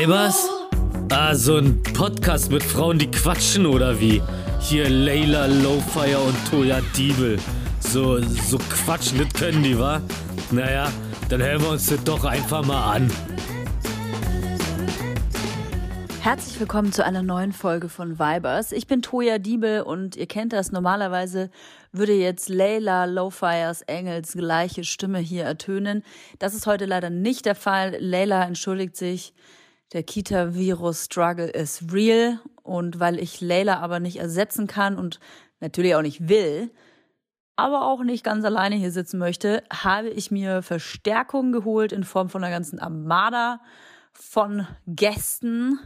[0.00, 0.48] Weibers?
[1.10, 4.22] Ah, so ein Podcast mit Frauen, die quatschen oder wie?
[4.58, 7.38] Hier Layla Lowfire und Toya Diebel.
[7.80, 10.00] So, so quatschen, das können die, wa?
[10.52, 10.90] Naja,
[11.28, 13.12] dann hören wir uns das doch einfach mal an.
[16.22, 18.72] Herzlich willkommen zu einer neuen Folge von Vibers.
[18.72, 20.72] Ich bin Toya Diebel und ihr kennt das.
[20.72, 21.50] Normalerweise
[21.92, 26.04] würde jetzt Layla Lowfires Engels gleiche Stimme hier ertönen.
[26.38, 27.98] Das ist heute leider nicht der Fall.
[28.00, 29.34] Layla entschuldigt sich.
[29.92, 32.40] Der Kita-Virus-Struggle ist real.
[32.62, 35.18] Und weil ich Layla aber nicht ersetzen kann und
[35.60, 36.70] natürlich auch nicht will,
[37.56, 42.30] aber auch nicht ganz alleine hier sitzen möchte, habe ich mir Verstärkung geholt in Form
[42.30, 43.60] von einer ganzen Armada
[44.12, 45.78] von Gästen,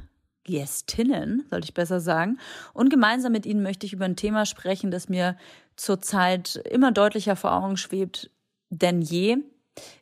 [0.44, 2.38] Gästinnen, sollte ich besser sagen.
[2.74, 5.36] Und gemeinsam mit Ihnen möchte ich über ein Thema sprechen, das mir
[5.76, 8.30] zurzeit immer deutlicher vor Augen schwebt
[8.70, 9.38] denn je.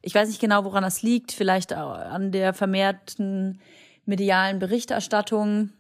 [0.03, 1.33] Ich weiß nicht genau, woran das liegt.
[1.33, 3.61] Vielleicht an der vermehrten
[4.05, 5.71] medialen Berichterstattung.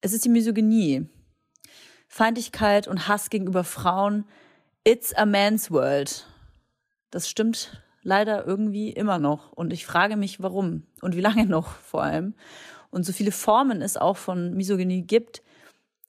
[0.00, 1.06] Es ist die Misogynie.
[2.08, 4.24] Feindlichkeit und Hass gegenüber Frauen.
[4.84, 6.26] It's a man's world.
[7.10, 9.52] Das stimmt leider irgendwie immer noch.
[9.52, 12.34] Und ich frage mich, warum und wie lange noch vor allem.
[12.90, 15.42] Und so viele Formen es auch von Misogynie gibt,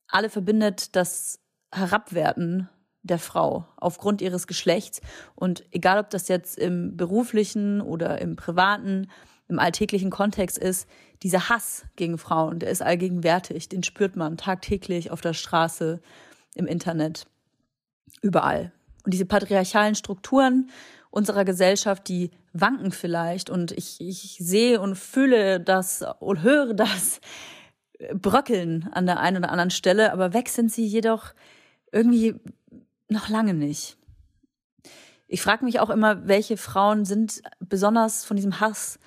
[0.07, 1.39] alle verbindet das
[1.71, 2.69] Herabwerten
[3.03, 5.01] der Frau aufgrund ihres Geschlechts.
[5.35, 9.09] Und egal, ob das jetzt im beruflichen oder im privaten,
[9.49, 10.87] im alltäglichen Kontext ist,
[11.23, 15.99] dieser Hass gegen Frauen, der ist allgegenwärtig, den spürt man tagtäglich auf der Straße,
[16.55, 17.25] im Internet,
[18.21, 18.71] überall.
[19.03, 20.69] Und diese patriarchalen Strukturen
[21.09, 27.19] unserer Gesellschaft, die wanken vielleicht und ich, ich sehe und fühle das und höre das
[28.13, 31.33] bröckeln an der einen oder anderen Stelle, aber weg sind sie jedoch
[31.91, 32.35] irgendwie
[33.09, 33.97] noch lange nicht.
[35.27, 38.99] Ich frage mich auch immer, welche Frauen sind besonders von diesem Hass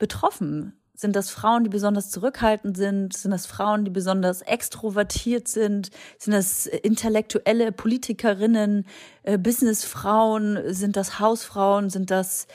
[0.00, 0.72] betroffen?
[1.00, 3.16] Sind das Frauen, die besonders zurückhaltend sind?
[3.16, 5.90] Sind das Frauen, die besonders extrovertiert sind?
[6.18, 8.84] Sind das intellektuelle Politikerinnen,
[9.22, 10.58] äh, Businessfrauen?
[10.74, 11.88] Sind das Hausfrauen?
[11.88, 12.48] Sind das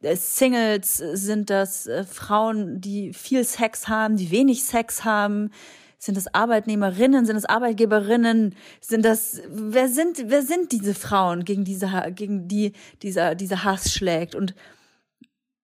[0.00, 0.96] äh, Singles?
[0.96, 5.52] Sind das äh, Frauen, die viel Sex haben, die wenig Sex haben?
[5.96, 7.24] Sind das Arbeitnehmerinnen?
[7.24, 8.56] Sind das Arbeitgeberinnen?
[8.80, 12.72] Sind das, wer sind, wer sind diese Frauen, gegen diese, gegen die
[13.02, 14.34] dieser, dieser Hass schlägt?
[14.34, 14.56] Und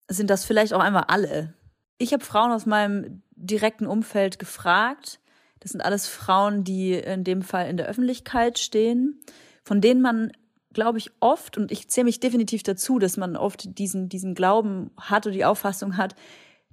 [0.09, 1.55] sind das vielleicht auch einmal alle?
[1.99, 5.21] Ich habe Frauen aus meinem direkten Umfeld gefragt.
[5.61, 9.21] Das sind alles Frauen, die in dem Fall in der Öffentlichkeit stehen,
[9.65, 10.33] von denen man,
[10.72, 14.91] glaube ich, oft, und ich zähle mich definitiv dazu, dass man oft diesen, diesen Glauben
[14.97, 16.15] hat oder die Auffassung hat,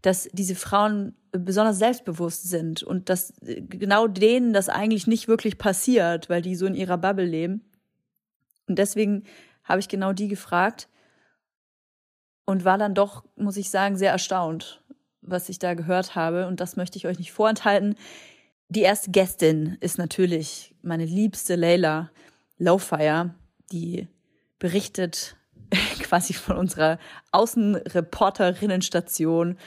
[0.02, 6.30] dass diese Frauen besonders selbstbewusst sind und dass genau denen das eigentlich nicht wirklich passiert,
[6.30, 7.64] weil die so in ihrer Bubble leben.
[8.68, 9.24] Und deswegen
[9.64, 10.90] habe ich genau die gefragt
[12.46, 14.84] und war dann doch, muss ich sagen, sehr erstaunt,
[15.22, 16.48] was ich da gehört habe.
[16.48, 17.96] Und das möchte ich euch nicht vorenthalten.
[18.70, 22.12] Die erste Gästin ist natürlich meine liebste Leila
[22.58, 23.34] Lowfire,
[23.72, 24.09] die
[24.59, 25.38] berichtet
[26.02, 27.00] quasi von unserer
[27.31, 29.58] Außenreporterinnenstation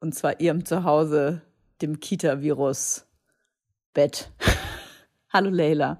[0.00, 1.42] und zwar ihrem Zuhause,
[1.82, 4.30] dem Kita-Virus-Bett.
[5.32, 5.98] Hallo Leila.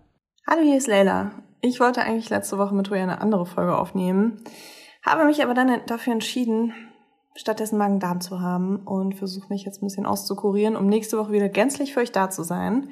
[0.48, 1.32] Hallo, hier ist Leila.
[1.60, 4.42] Ich wollte eigentlich letzte Woche mit Toya eine andere Folge aufnehmen,
[5.02, 6.74] habe mich aber dann dafür entschieden,
[7.34, 11.48] stattdessen Magen-Darm zu haben und versuche mich jetzt ein bisschen auszukurieren, um nächste Woche wieder
[11.48, 12.90] gänzlich für euch da zu sein.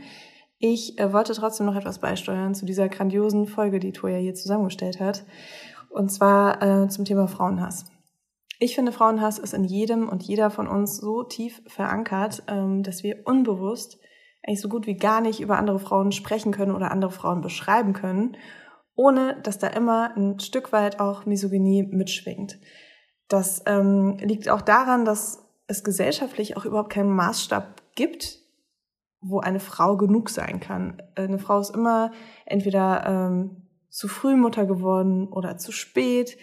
[0.58, 5.00] Ich äh, wollte trotzdem noch etwas beisteuern zu dieser grandiosen Folge, die Toya hier zusammengestellt
[5.00, 5.24] hat.
[5.90, 7.84] Und zwar äh, zum Thema Frauenhass.
[8.58, 13.04] Ich finde, Frauenhass ist in jedem und jeder von uns so tief verankert, ähm, dass
[13.04, 13.98] wir unbewusst
[14.42, 17.92] eigentlich so gut wie gar nicht über andere Frauen sprechen können oder andere Frauen beschreiben
[17.92, 18.36] können,
[18.98, 22.58] ohne dass da immer ein Stück weit auch Misogynie mitschwingt.
[23.28, 28.40] Das ähm, liegt auch daran, dass es gesellschaftlich auch überhaupt keinen Maßstab gibt,
[29.20, 31.02] wo eine Frau genug sein kann.
[31.14, 32.12] Eine Frau ist immer
[32.46, 36.36] entweder ähm, zu früh Mutter geworden oder zu spät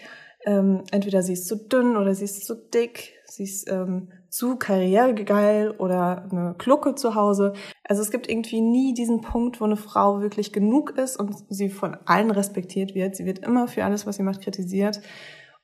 [0.45, 4.57] ähm, entweder sie ist zu dünn oder sie ist zu dick, sie ist ähm, zu
[4.57, 7.53] karrieregeil oder eine Klucke zu Hause.
[7.85, 11.69] Also es gibt irgendwie nie diesen Punkt, wo eine Frau wirklich genug ist und sie
[11.69, 13.15] von allen respektiert wird.
[13.15, 14.99] Sie wird immer für alles, was sie macht, kritisiert.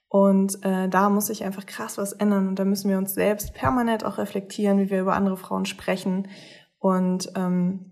[0.07, 2.47] Und äh, da muss sich einfach krass was ändern.
[2.47, 6.29] Und da müssen wir uns selbst permanent auch reflektieren, wie wir über andere Frauen sprechen
[6.79, 7.91] und ähm,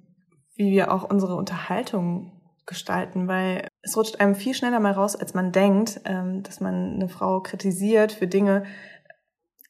[0.56, 5.34] wie wir auch unsere Unterhaltung gestalten, weil es rutscht einem viel schneller mal raus, als
[5.34, 8.64] man denkt, ähm, dass man eine Frau kritisiert für Dinge,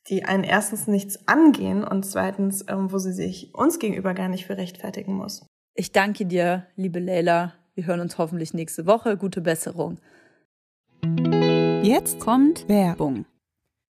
[0.09, 4.45] die einen erstens nichts angehen und zweitens, ähm, wo sie sich uns gegenüber gar nicht
[4.45, 5.45] für rechtfertigen muss.
[5.75, 7.53] Ich danke dir, liebe Leila.
[7.75, 9.15] Wir hören uns hoffentlich nächste Woche.
[9.15, 9.99] Gute Besserung.
[11.81, 13.25] Jetzt kommt Werbung.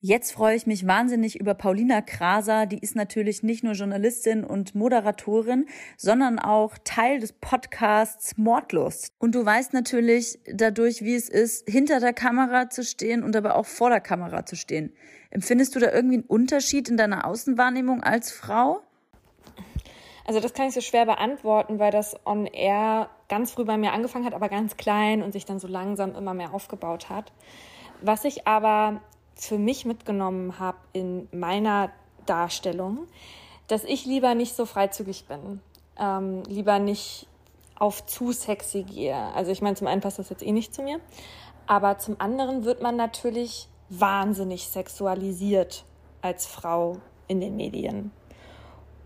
[0.00, 2.66] Jetzt freue ich mich wahnsinnig über Paulina Kraser.
[2.66, 5.66] Die ist natürlich nicht nur Journalistin und Moderatorin,
[5.96, 9.12] sondern auch Teil des Podcasts Mordlust.
[9.18, 13.56] Und du weißt natürlich dadurch, wie es ist, hinter der Kamera zu stehen und aber
[13.56, 14.92] auch vor der Kamera zu stehen.
[15.30, 18.82] Empfindest du da irgendwie einen Unterschied in deiner Außenwahrnehmung als Frau?
[20.28, 23.92] Also das kann ich so schwer beantworten, weil das on air ganz früh bei mir
[23.92, 27.32] angefangen hat, aber ganz klein und sich dann so langsam immer mehr aufgebaut hat.
[28.00, 29.00] Was ich aber
[29.38, 31.90] für mich mitgenommen habe in meiner
[32.26, 33.06] Darstellung,
[33.68, 35.60] dass ich lieber nicht so freizügig bin,
[35.98, 37.26] ähm, lieber nicht
[37.78, 39.16] auf zu sexy gehe.
[39.16, 41.00] Also ich meine, zum einen passt das jetzt eh nicht zu mir,
[41.66, 45.84] aber zum anderen wird man natürlich wahnsinnig sexualisiert
[46.20, 46.98] als Frau
[47.28, 48.10] in den Medien.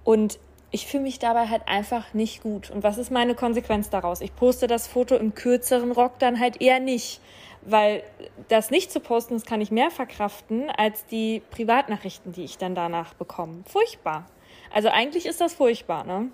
[0.05, 0.39] Und
[0.71, 2.71] ich fühle mich dabei halt einfach nicht gut.
[2.71, 4.23] Und was ist meine Konsequenz daraus?
[4.23, 7.21] Ich poste das Foto im kürzeren Rock dann halt eher nicht,
[7.65, 8.03] weil
[8.49, 12.75] das nicht zu posten, das kann ich mehr verkraften als die Privatnachrichten, die ich dann
[12.75, 13.63] danach bekomme.
[13.67, 14.27] Furchtbar.
[14.73, 16.31] Also eigentlich ist das furchtbar, ne?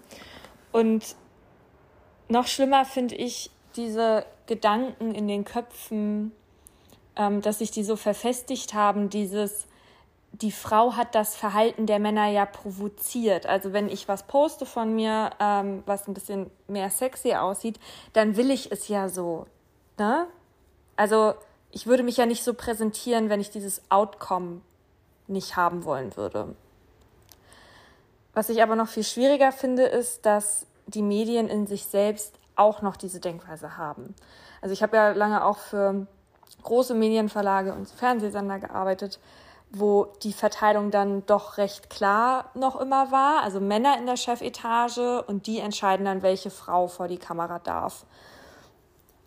[0.73, 1.16] Und
[2.28, 6.32] noch schlimmer finde ich diese Gedanken in den Köpfen,
[7.16, 9.66] ähm, dass sich die so verfestigt haben, dieses,
[10.32, 13.47] die Frau hat das Verhalten der Männer ja provoziert.
[13.47, 17.78] Also wenn ich was poste von mir, ähm, was ein bisschen mehr sexy aussieht,
[18.12, 19.47] dann will ich es ja so.
[19.99, 20.26] Ne?
[20.99, 21.35] Also
[21.71, 24.62] ich würde mich ja nicht so präsentieren, wenn ich dieses Outcome
[25.28, 26.57] nicht haben wollen würde.
[28.35, 32.83] Was ich aber noch viel schwieriger finde, ist, dass die Medien in sich selbst auch
[32.83, 34.17] noch diese Denkweise haben.
[34.61, 36.09] Also ich habe ja lange auch für
[36.64, 39.21] große Medienverlage und Fernsehsender gearbeitet,
[39.71, 43.45] wo die Verteilung dann doch recht klar noch immer war.
[43.45, 48.05] Also Männer in der Chefetage und die entscheiden dann, welche Frau vor die Kamera darf.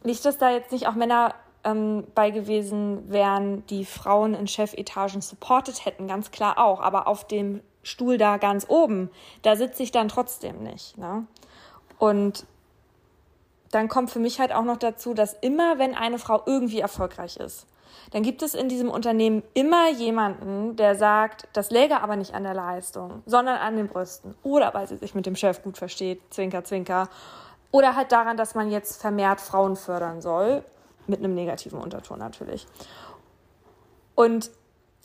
[0.04, 5.22] Nicht, dass da jetzt nicht auch Männer ähm, bei gewesen wären, die Frauen in Chefetagen
[5.22, 6.82] supportet hätten, ganz klar auch.
[6.82, 9.10] Aber auf dem Stuhl da ganz oben,
[9.42, 10.98] da sitze ich dann trotzdem nicht.
[10.98, 11.26] Ne?
[11.98, 12.46] Und
[13.72, 17.38] dann kommt für mich halt auch noch dazu, dass immer, wenn eine Frau irgendwie erfolgreich
[17.38, 17.68] ist,
[18.12, 22.44] dann gibt es in diesem Unternehmen immer jemanden, der sagt, das läge aber nicht an
[22.44, 24.36] der Leistung, sondern an den Brüsten.
[24.44, 27.08] Oder weil sie sich mit dem Chef gut versteht, zwinker, zwinker.
[27.72, 30.64] Oder halt daran, dass man jetzt vermehrt Frauen fördern soll
[31.12, 32.66] mit einem negativen Unterton natürlich.
[34.16, 34.50] Und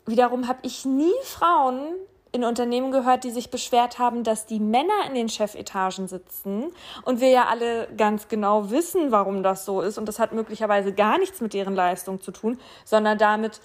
[0.07, 1.93] wiederum habe ich nie Frauen
[2.31, 6.71] in Unternehmen gehört, die sich beschwert haben, dass die Männer in den Chefetagen sitzen
[7.03, 10.93] und wir ja alle ganz genau wissen, warum das so ist und das hat möglicherweise
[10.93, 13.61] gar nichts mit deren Leistung zu tun, sondern damit,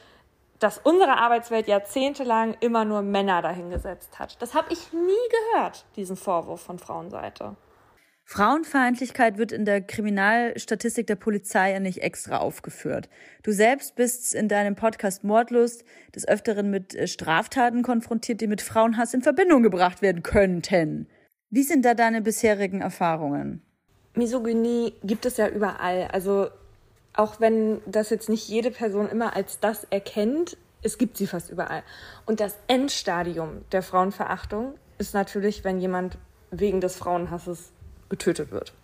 [0.58, 4.40] dass unsere Arbeitswelt jahrzehntelang immer nur Männer dahingesetzt hat.
[4.40, 7.56] Das habe ich nie gehört, diesen Vorwurf von Frauenseite.
[8.32, 13.10] Frauenfeindlichkeit wird in der Kriminalstatistik der Polizei ja nicht extra aufgeführt.
[13.42, 15.84] Du selbst bist in deinem Podcast Mordlust
[16.16, 21.08] des Öfteren mit äh, Straftaten konfrontiert, die mit Frauenhass in Verbindung gebracht werden könnten.
[21.50, 23.60] Wie sind da deine bisherigen Erfahrungen?
[24.14, 26.08] Misogynie gibt es ja überall.
[26.10, 26.48] Also
[27.12, 31.50] auch wenn das jetzt nicht jede Person immer als das erkennt, es gibt sie fast
[31.50, 31.82] überall.
[32.24, 36.16] Und das Endstadium der Frauenverachtung ist natürlich, wenn jemand
[36.50, 37.72] wegen des Frauenhasses
[38.12, 38.74] getötet wird.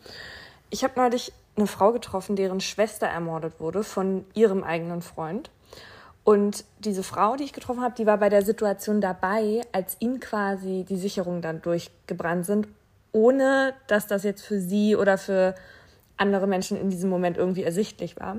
[0.71, 5.51] Ich habe neulich eine Frau getroffen, deren Schwester ermordet wurde von ihrem eigenen Freund.
[6.25, 10.19] Und diese Frau, die ich getroffen habe, die war bei der Situation dabei, als ihm
[10.19, 12.69] quasi die Sicherungen dann durchgebrannt sind,
[13.13, 15.55] ohne dass das jetzt für sie oder für
[16.17, 18.39] andere Menschen in diesem Moment irgendwie ersichtlich war.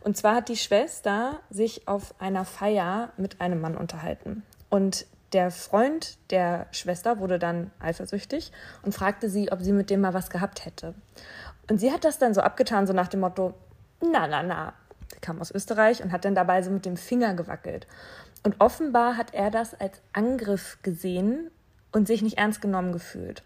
[0.00, 4.42] Und zwar hat die Schwester sich auf einer Feier mit einem Mann unterhalten.
[4.68, 8.52] Und der Freund der Schwester wurde dann eifersüchtig
[8.82, 10.94] und fragte sie, ob sie mit dem mal was gehabt hätte.
[11.68, 13.54] Und sie hat das dann so abgetan, so nach dem Motto,
[14.00, 14.72] na, na, na.
[15.12, 17.86] Sie kam aus Österreich und hat dann dabei so mit dem Finger gewackelt.
[18.42, 21.50] Und offenbar hat er das als Angriff gesehen
[21.92, 23.42] und sich nicht ernst genommen gefühlt.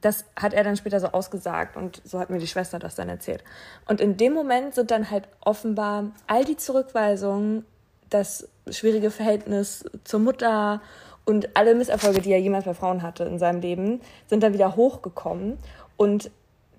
[0.00, 3.08] Das hat er dann später so ausgesagt und so hat mir die Schwester das dann
[3.08, 3.42] erzählt.
[3.86, 7.64] Und in dem Moment sind dann halt offenbar all die Zurückweisungen
[8.10, 10.80] das schwierige Verhältnis zur Mutter
[11.24, 14.76] und alle Misserfolge, die er jemals bei Frauen hatte in seinem Leben, sind dann wieder
[14.76, 15.58] hochgekommen.
[15.96, 16.30] Und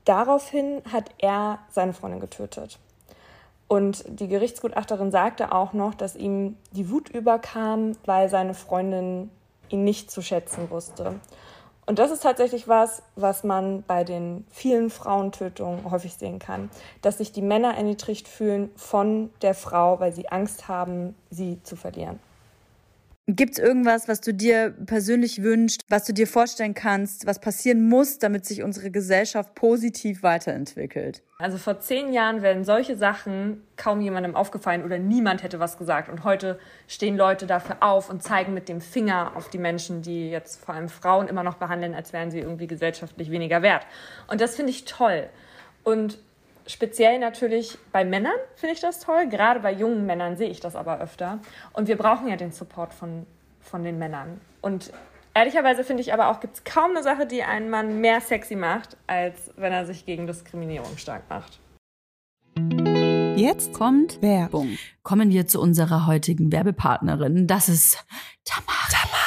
[0.05, 2.79] daraufhin hat er seine Freundin getötet.
[3.67, 9.29] Und die Gerichtsgutachterin sagte auch noch, dass ihm die Wut überkam, weil seine Freundin
[9.69, 11.15] ihn nicht zu schätzen wusste.
[11.87, 16.69] Und das ist tatsächlich was, was man bei den vielen Frauentötungen häufig sehen kann,
[17.01, 21.77] dass sich die Männer erniedrigt fühlen von der Frau, weil sie Angst haben, sie zu
[21.77, 22.19] verlieren.
[23.29, 27.89] Gibt es irgendwas, was du dir persönlich wünschst, was du dir vorstellen kannst, was passieren
[27.89, 31.21] muss, damit sich unsere Gesellschaft positiv weiterentwickelt?
[31.37, 36.07] Also vor zehn Jahren wären solche Sachen kaum jemandem aufgefallen oder niemand hätte was gesagt.
[36.07, 36.57] Und heute
[36.87, 40.75] stehen Leute dafür auf und zeigen mit dem Finger auf die Menschen, die jetzt vor
[40.75, 43.85] allem Frauen immer noch behandeln, als wären sie irgendwie gesellschaftlich weniger wert.
[44.29, 45.27] Und das finde ich toll.
[45.83, 46.17] Und
[46.67, 49.27] Speziell natürlich bei Männern finde ich das toll.
[49.29, 51.39] Gerade bei jungen Männern sehe ich das aber öfter.
[51.71, 53.25] Und wir brauchen ja den Support von,
[53.61, 54.41] von den Männern.
[54.61, 54.91] Und
[55.33, 58.57] ehrlicherweise finde ich aber auch, gibt es kaum eine Sache, die einen Mann mehr sexy
[58.57, 61.59] macht, als wenn er sich gegen Diskriminierung stark macht.
[63.37, 64.77] Jetzt kommt Werbung.
[65.03, 67.47] Kommen wir zu unserer heutigen Werbepartnerin.
[67.47, 68.05] Das ist
[68.43, 69.26] Tamara.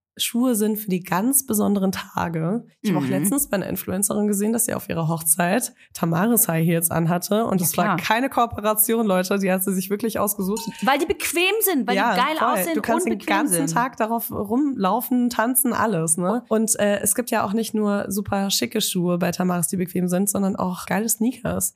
[0.23, 2.65] Schuhe sind für die ganz besonderen Tage.
[2.81, 2.95] Ich mhm.
[2.95, 6.91] habe auch letztens bei einer Influencerin gesehen, dass sie auf ihrer Hochzeit Tamaris High Heels
[6.91, 7.45] anhatte.
[7.45, 9.39] Und es ja, war keine Kooperation, Leute.
[9.39, 10.61] Die hat sie sich wirklich ausgesucht.
[10.83, 12.47] Weil die bequem sind, weil ja, die geil voll.
[12.47, 13.73] aussehen Du kannst den ganzen sind.
[13.73, 16.17] Tag darauf rumlaufen, tanzen, alles.
[16.17, 16.43] Ne?
[16.49, 20.07] Und äh, es gibt ja auch nicht nur super schicke Schuhe bei Tamaris, die bequem
[20.07, 21.75] sind, sondern auch geile Sneakers.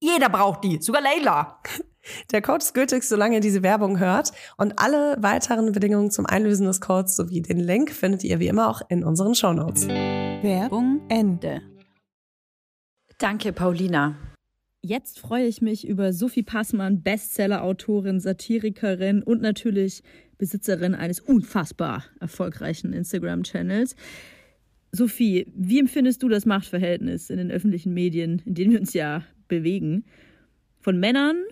[0.00, 1.60] jeder braucht die, sogar Leila.
[2.30, 4.32] Der Code ist gültig, solange ihr diese Werbung hört.
[4.56, 8.68] Und alle weiteren Bedingungen zum Einlösen des Codes sowie den Link findet ihr wie immer
[8.70, 9.88] auch in unseren Shownotes.
[9.88, 11.60] Werbung Ende.
[13.18, 14.16] Danke, Paulina.
[14.80, 20.02] Jetzt freue ich mich über Sophie Passmann, Bestseller-Autorin, Satirikerin und natürlich
[20.38, 23.96] Besitzerin eines unfassbar erfolgreichen Instagram-Channels.
[24.92, 29.24] Sophie, wie empfindest du das Machtverhältnis in den öffentlichen Medien, in denen wir uns ja
[29.48, 30.04] bewegen,
[30.80, 31.42] von Männern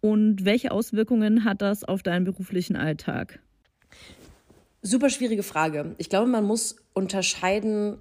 [0.00, 3.40] und welche Auswirkungen hat das auf deinen beruflichen Alltag?
[4.82, 5.94] Super schwierige Frage.
[5.98, 7.98] Ich glaube, man muss unterscheiden,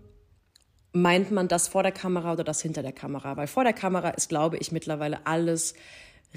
[0.93, 3.35] meint man das vor der Kamera oder das hinter der Kamera?
[3.37, 5.73] Weil vor der Kamera ist, glaube ich, mittlerweile alles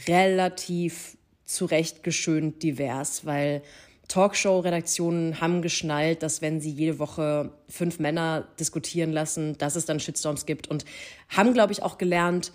[0.07, 3.63] relativ zurechtgeschönt divers, weil
[4.09, 10.01] Talkshow-Redaktionen haben geschnallt, dass wenn sie jede Woche fünf Männer diskutieren lassen, dass es dann
[10.01, 10.85] Shitstorms gibt und
[11.29, 12.53] haben, glaube ich, auch gelernt,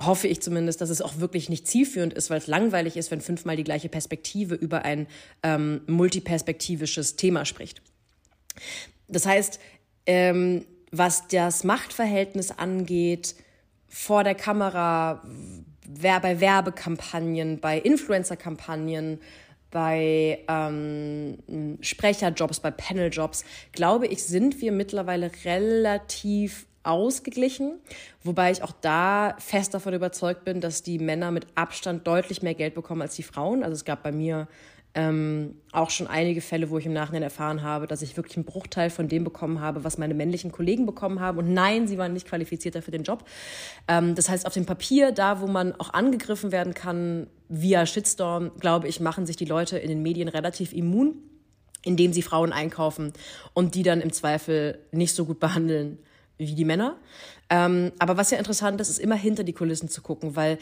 [0.00, 3.20] hoffe ich zumindest, dass es auch wirklich nicht zielführend ist, weil es langweilig ist, wenn
[3.20, 5.06] fünfmal die gleiche Perspektive über ein
[5.42, 7.82] ähm, multiperspektivisches Thema spricht.
[9.08, 9.58] Das heißt,
[10.06, 13.34] ähm, was das Machtverhältnis angeht,
[13.88, 15.22] vor der Kamera,
[15.86, 19.18] bei Werbekampagnen, bei Influencer-Kampagnen,
[19.70, 21.38] bei ähm,
[21.80, 27.78] Sprecherjobs, bei Paneljobs, glaube ich, sind wir mittlerweile relativ ausgeglichen,
[28.24, 32.54] wobei ich auch da fest davon überzeugt bin, dass die Männer mit Abstand deutlich mehr
[32.54, 33.62] Geld bekommen als die Frauen.
[33.62, 34.48] Also es gab bei mir
[34.94, 38.46] ähm, auch schon einige Fälle, wo ich im Nachhinein erfahren habe, dass ich wirklich einen
[38.46, 41.38] Bruchteil von dem bekommen habe, was meine männlichen Kollegen bekommen haben.
[41.38, 43.24] Und nein, sie waren nicht qualifizierter für den Job.
[43.86, 48.50] Ähm, das heißt, auf dem Papier, da wo man auch angegriffen werden kann via Shitstorm,
[48.58, 51.16] glaube ich, machen sich die Leute in den Medien relativ immun,
[51.84, 53.12] indem sie Frauen einkaufen
[53.52, 55.98] und die dann im Zweifel nicht so gut behandeln
[56.38, 56.96] wie die Männer.
[57.50, 60.58] Ähm, aber was ja interessant ist, ist immer hinter die Kulissen zu gucken, weil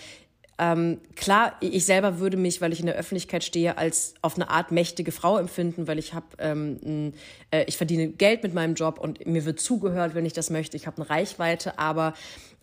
[0.58, 4.48] ähm, klar, ich selber würde mich, weil ich in der Öffentlichkeit stehe, als auf eine
[4.48, 7.12] Art mächtige Frau empfinden, weil ich habe, ähm,
[7.50, 10.76] äh, ich verdiene Geld mit meinem Job und mir wird zugehört, wenn ich das möchte.
[10.76, 12.14] Ich habe eine Reichweite, aber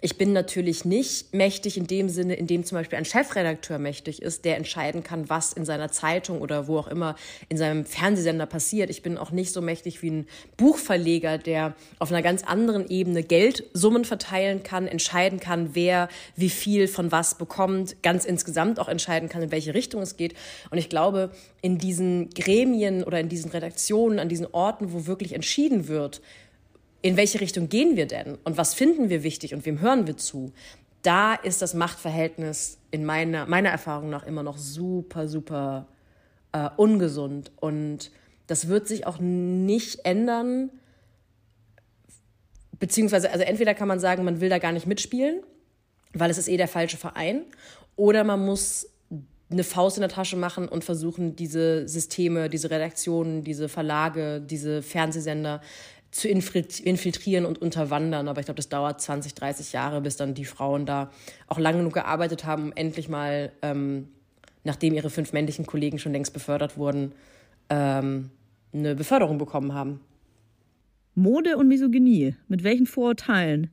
[0.03, 4.21] ich bin natürlich nicht mächtig in dem Sinne, in dem zum Beispiel ein Chefredakteur mächtig
[4.21, 7.15] ist, der entscheiden kann, was in seiner Zeitung oder wo auch immer
[7.47, 8.89] in seinem Fernsehsender passiert.
[8.89, 13.23] Ich bin auch nicht so mächtig wie ein Buchverleger, der auf einer ganz anderen Ebene
[13.23, 19.29] Geldsummen verteilen kann, entscheiden kann, wer wie viel von was bekommt, ganz insgesamt auch entscheiden
[19.29, 20.33] kann, in welche Richtung es geht.
[20.69, 25.31] Und ich glaube, in diesen Gremien oder in diesen Redaktionen, an diesen Orten, wo wirklich
[25.31, 26.19] entschieden wird,
[27.03, 30.17] in welche Richtung gehen wir denn und was finden wir wichtig und wem hören wir
[30.17, 30.53] zu,
[31.03, 35.87] da ist das Machtverhältnis in meiner, meiner Erfahrung nach immer noch super, super
[36.53, 37.51] äh, ungesund.
[37.59, 38.09] Und
[38.47, 40.71] das wird sich auch nicht ändern.
[42.79, 45.43] Beziehungsweise, also entweder kann man sagen, man will da gar nicht mitspielen,
[46.13, 47.43] weil es ist eh der falsche Verein,
[47.97, 48.89] oder man muss
[49.49, 54.81] eine Faust in der Tasche machen und versuchen, diese Systeme, diese Redaktionen, diese Verlage, diese
[54.81, 55.61] Fernsehsender
[56.13, 58.27] zu infiltrieren und unterwandern.
[58.27, 61.11] Aber ich glaube, das dauert 20, 30 Jahre, bis dann die Frauen da
[61.47, 64.09] auch lange genug gearbeitet haben, um endlich mal, ähm,
[64.63, 67.13] nachdem ihre fünf männlichen Kollegen schon längst befördert wurden,
[67.69, 68.29] ähm,
[68.73, 70.01] eine Beförderung bekommen haben.
[71.15, 72.35] Mode und Misogynie.
[72.47, 73.71] Mit welchen Vorurteilen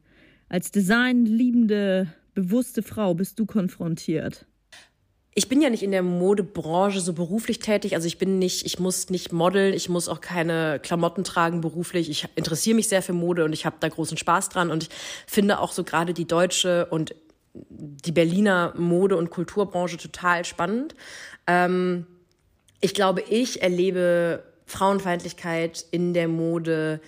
[0.49, 4.47] als designliebende, bewusste Frau bist du konfrontiert?
[5.35, 7.95] Ich bin ja nicht in der Modebranche so beruflich tätig.
[7.95, 12.11] Also ich bin nicht, ich muss nicht modeln, ich muss auch keine Klamotten tragen beruflich.
[12.11, 14.71] Ich interessiere mich sehr für Mode und ich habe da großen Spaß dran.
[14.71, 14.91] Und ich
[15.27, 17.15] finde auch so gerade die deutsche und
[17.55, 20.95] die Berliner Mode- und Kulturbranche total spannend.
[21.47, 22.07] Ähm,
[22.81, 27.01] ich glaube, ich erlebe Frauenfeindlichkeit in der Mode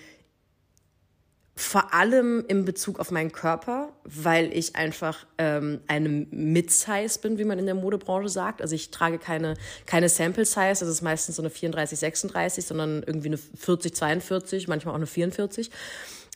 [1.55, 7.43] vor allem in Bezug auf meinen Körper, weil ich einfach ähm, eine Mid-Size bin, wie
[7.43, 8.61] man in der Modebranche sagt.
[8.61, 9.53] Also ich trage keine,
[9.85, 14.93] keine Sample-Size, das ist meistens so eine 34, 36, sondern irgendwie eine 40, 42, manchmal
[14.93, 15.69] auch eine 44.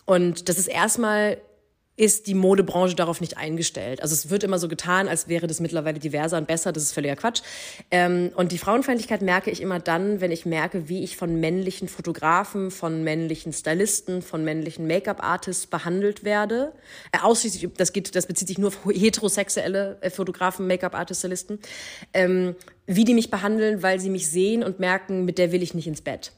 [0.05, 1.37] Und das ist erstmal
[1.97, 4.03] ist die Modebranche darauf nicht eingestellt.
[4.03, 6.71] Also es wird immer so getan, als wäre das mittlerweile diverser und besser.
[6.71, 7.41] Das ist völliger Quatsch.
[7.89, 11.87] Ähm, und die Frauenfeindlichkeit merke ich immer dann, wenn ich merke, wie ich von männlichen
[11.87, 16.71] Fotografen, von männlichen Stylisten, von männlichen Make-up-Artists behandelt werde.
[17.11, 21.59] Äh, ausschließlich, das geht, das bezieht sich nur auf heterosexuelle äh, Fotografen, Make-up-Artists, Stylisten.
[22.13, 22.55] Ähm,
[22.85, 25.87] wie die mich behandeln, weil sie mich sehen und merken, mit der will ich nicht
[25.87, 26.31] ins Bett.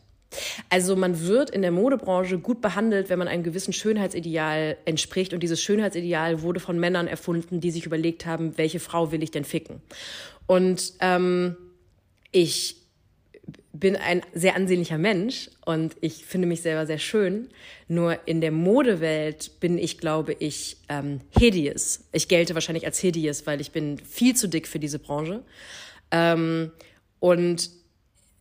[0.69, 5.33] Also man wird in der Modebranche gut behandelt, wenn man einem gewissen Schönheitsideal entspricht.
[5.33, 9.31] Und dieses Schönheitsideal wurde von Männern erfunden, die sich überlegt haben, welche Frau will ich
[9.31, 9.81] denn ficken.
[10.45, 11.57] Und ähm,
[12.31, 12.75] ich
[13.71, 17.49] bin ein sehr ansehnlicher Mensch und ich finde mich selber sehr schön.
[17.87, 22.01] Nur in der Modewelt bin ich, glaube ich, ähm, hideous.
[22.11, 25.43] Ich gelte wahrscheinlich als hideous, weil ich bin viel zu dick für diese Branche.
[26.11, 26.71] Ähm,
[27.19, 27.69] und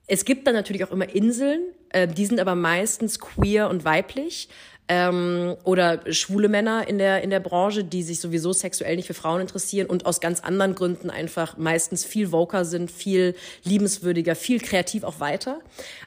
[0.08, 4.48] es gibt dann natürlich auch immer Inseln, äh, die sind aber meistens queer und weiblich.
[4.90, 9.12] Ähm, oder schwule Männer in der, in der Branche, die sich sowieso sexuell nicht für
[9.12, 14.60] Frauen interessieren und aus ganz anderen Gründen einfach meistens viel voker sind, viel liebenswürdiger, viel
[14.60, 15.60] kreativ auch weiter.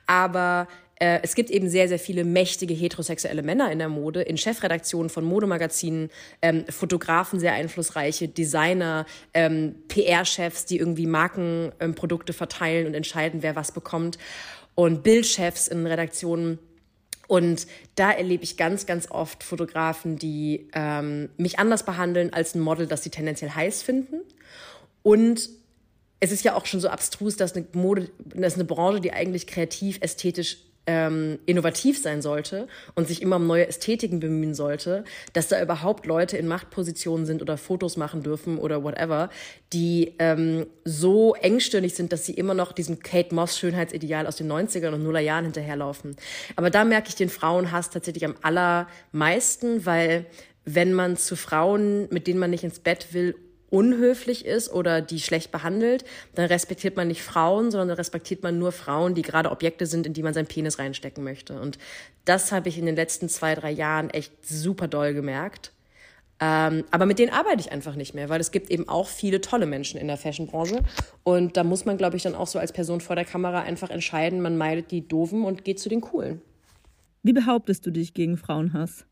[0.08, 0.68] Aber
[1.02, 5.10] äh, es gibt eben sehr, sehr viele mächtige heterosexuelle Männer in der Mode, in Chefredaktionen
[5.10, 6.12] von Modemagazinen,
[6.44, 13.56] ähm, Fotografen, sehr einflussreiche, Designer, ähm, PR-Chefs, die irgendwie Markenprodukte ähm, verteilen und entscheiden, wer
[13.56, 14.20] was bekommt
[14.76, 16.60] und Bildchefs in Redaktionen.
[17.28, 22.60] Und da erlebe ich ganz, ganz oft Fotografen, die ähm, mich anders behandeln als ein
[22.60, 24.22] Model, das sie tendenziell heiß finden.
[25.02, 25.50] Und
[26.20, 29.48] es ist ja auch schon so abstrus, dass eine Mode, dass eine Branche, die eigentlich
[29.48, 30.58] kreativ, ästhetisch
[30.88, 36.06] ähm, innovativ sein sollte und sich immer um neue Ästhetiken bemühen sollte, dass da überhaupt
[36.06, 39.30] Leute in Machtpositionen sind oder Fotos machen dürfen oder whatever,
[39.74, 44.52] die ähm, so engstirnig sind, dass sie immer noch diesem Kate Moss Schönheitsideal aus den
[44.52, 46.16] 90ern und Nullerjahren hinterherlaufen.
[46.56, 50.26] Aber da merke ich den Frauenhass tatsächlich am allermeisten, weil
[50.66, 53.36] wenn man zu Frauen, mit denen man nicht ins Bett will,
[53.72, 56.06] unhöflich ist oder die schlecht behandelt,
[56.36, 60.14] dann respektiert man nicht Frauen, sondern respektiert man nur Frauen, die gerade Objekte sind, in
[60.14, 61.60] die man seinen Penis reinstecken möchte.
[61.60, 61.80] Und
[62.26, 65.72] das habe ich in den letzten zwei, drei Jahren echt super doll gemerkt.
[66.42, 69.42] Ähm, aber mit denen arbeite ich einfach nicht mehr, weil es gibt eben auch viele
[69.42, 70.80] tolle Menschen in der Fashionbranche.
[71.24, 73.90] Und da muss man, glaube ich, dann auch so als Person vor der Kamera einfach
[73.90, 76.42] entscheiden, man meidet die Doofen und geht zu den Coolen.
[77.24, 79.06] Wie behauptest du dich gegen Frauenhass?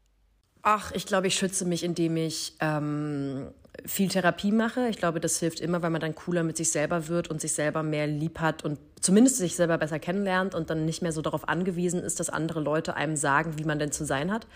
[0.63, 3.47] Ach, ich glaube, ich schütze mich, indem ich ähm,
[3.85, 4.87] viel Therapie mache.
[4.89, 7.53] Ich glaube, das hilft immer, weil man dann cooler mit sich selber wird und sich
[7.53, 11.21] selber mehr lieb hat und zumindest sich selber besser kennenlernt und dann nicht mehr so
[11.21, 14.47] darauf angewiesen ist, dass andere Leute einem sagen, wie man denn zu sein hat.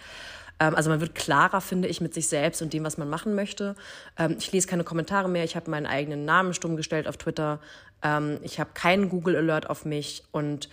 [0.59, 3.35] Ähm, also man wird klarer, finde ich, mit sich selbst und dem, was man machen
[3.35, 3.75] möchte.
[4.17, 5.43] Ähm, ich lese keine Kommentare mehr.
[5.43, 7.59] Ich habe meinen eigenen Namen stumm gestellt auf Twitter.
[8.01, 10.69] Ähm, ich habe keinen Google Alert auf mich und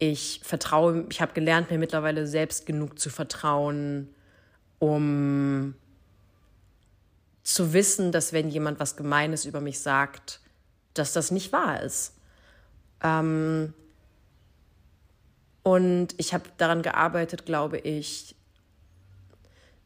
[0.00, 4.08] ich vertraue, ich habe gelernt, mir mittlerweile selbst genug zu vertrauen,
[4.80, 5.76] um
[7.44, 10.40] zu wissen, dass wenn jemand was Gemeines über mich sagt,
[10.94, 12.14] dass das nicht wahr ist.
[13.02, 13.74] Ähm
[15.62, 18.34] und ich habe daran gearbeitet, glaube ich,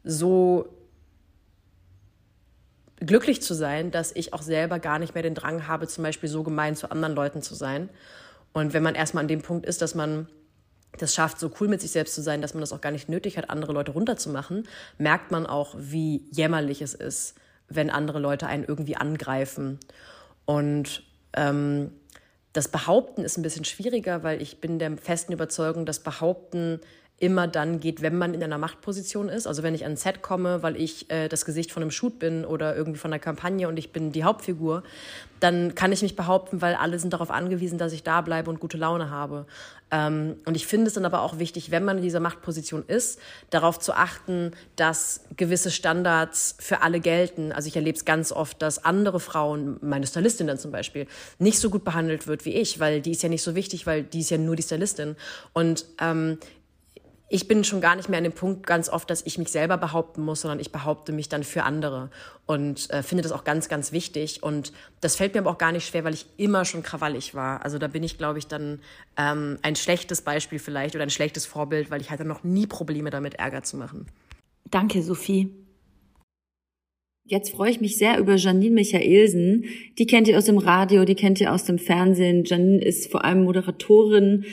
[0.03, 0.73] so
[2.97, 6.29] glücklich zu sein, dass ich auch selber gar nicht mehr den Drang habe, zum Beispiel
[6.29, 7.89] so gemein zu anderen Leuten zu sein.
[8.51, 10.27] Und wenn man erstmal an dem Punkt ist, dass man
[10.97, 13.09] das schafft, so cool mit sich selbst zu sein, dass man das auch gar nicht
[13.09, 14.67] nötig hat, andere Leute runterzumachen,
[14.97, 17.35] merkt man auch, wie jämmerlich es ist,
[17.69, 19.79] wenn andere Leute einen irgendwie angreifen.
[20.45, 21.03] Und
[21.33, 21.91] ähm,
[22.53, 26.81] das Behaupten ist ein bisschen schwieriger, weil ich bin der festen Überzeugung, dass Behaupten
[27.19, 29.45] immer dann geht, wenn man in einer Machtposition ist.
[29.45, 32.17] Also wenn ich an ein Set komme, weil ich äh, das Gesicht von einem Shoot
[32.17, 34.83] bin oder irgendwie von einer Kampagne und ich bin die Hauptfigur,
[35.39, 38.59] dann kann ich mich behaupten, weil alle sind darauf angewiesen, dass ich da bleibe und
[38.59, 39.45] gute Laune habe.
[39.91, 43.19] Ähm, und ich finde es dann aber auch wichtig, wenn man in dieser Machtposition ist,
[43.49, 47.51] darauf zu achten, dass gewisse Standards für alle gelten.
[47.51, 51.07] Also ich erlebe es ganz oft, dass andere Frauen, meine Stylistin dann zum Beispiel,
[51.39, 54.03] nicht so gut behandelt wird wie ich, weil die ist ja nicht so wichtig, weil
[54.03, 55.15] die ist ja nur die Stylistin.
[55.53, 56.37] Und ähm,
[57.29, 59.77] ich bin schon gar nicht mehr an dem Punkt ganz oft, dass ich mich selber
[59.77, 62.09] behaupten muss, sondern ich behaupte mich dann für andere
[62.47, 64.41] und äh, finde das auch ganz, ganz wichtig.
[64.41, 67.63] Und das fällt mir aber auch gar nicht schwer, weil ich immer schon krawallig war.
[67.63, 68.79] Also da bin ich, glaube ich, dann
[69.15, 73.11] ähm, ein schlechtes Beispiel vielleicht oder ein schlechtes Vorbild, weil ich hatte noch nie Probleme
[73.11, 74.07] damit, Ärger zu machen.
[74.71, 75.53] Danke, Sophie.
[77.25, 79.65] Jetzt freue ich mich sehr über Janine Michaelsen.
[79.99, 82.43] Die kennt ihr aus dem Radio, die kennt ihr aus dem Fernsehen.
[82.43, 84.45] Janine ist vor allem Moderatorin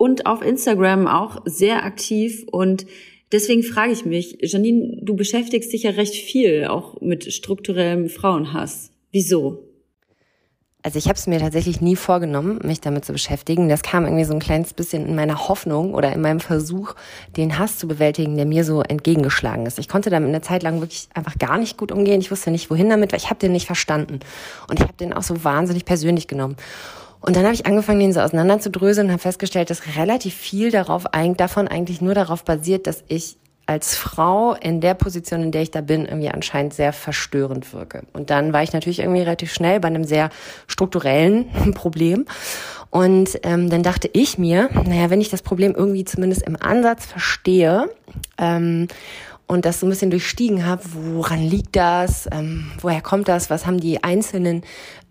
[0.00, 2.86] und auf Instagram auch sehr aktiv und
[3.32, 8.92] deswegen frage ich mich, Janine, du beschäftigst dich ja recht viel auch mit strukturellem Frauenhass.
[9.12, 9.62] Wieso?
[10.82, 13.68] Also ich habe es mir tatsächlich nie vorgenommen, mich damit zu beschäftigen.
[13.68, 16.94] Das kam irgendwie so ein kleines bisschen in meiner Hoffnung oder in meinem Versuch,
[17.36, 19.78] den Hass zu bewältigen, der mir so entgegengeschlagen ist.
[19.78, 22.22] Ich konnte damit eine Zeit lang wirklich einfach gar nicht gut umgehen.
[22.22, 24.20] Ich wusste nicht, wohin damit, weil ich habe den nicht verstanden.
[24.66, 26.56] Und ich habe den auch so wahnsinnig persönlich genommen.
[27.20, 31.04] Und dann habe ich angefangen, den so auseinanderzudröseln und habe festgestellt, dass relativ viel darauf,
[31.36, 33.36] davon eigentlich nur darauf basiert, dass ich
[33.70, 38.02] als Frau in der Position, in der ich da bin, irgendwie anscheinend sehr verstörend wirke.
[38.12, 40.30] Und dann war ich natürlich irgendwie relativ schnell bei einem sehr
[40.66, 42.26] strukturellen Problem.
[42.90, 47.06] Und ähm, dann dachte ich mir, naja, wenn ich das Problem irgendwie zumindest im Ansatz
[47.06, 47.88] verstehe,
[48.38, 48.88] ähm,
[49.50, 53.66] und das so ein bisschen durchstiegen habe, woran liegt das, ähm, woher kommt das, was
[53.66, 54.62] haben die einzelnen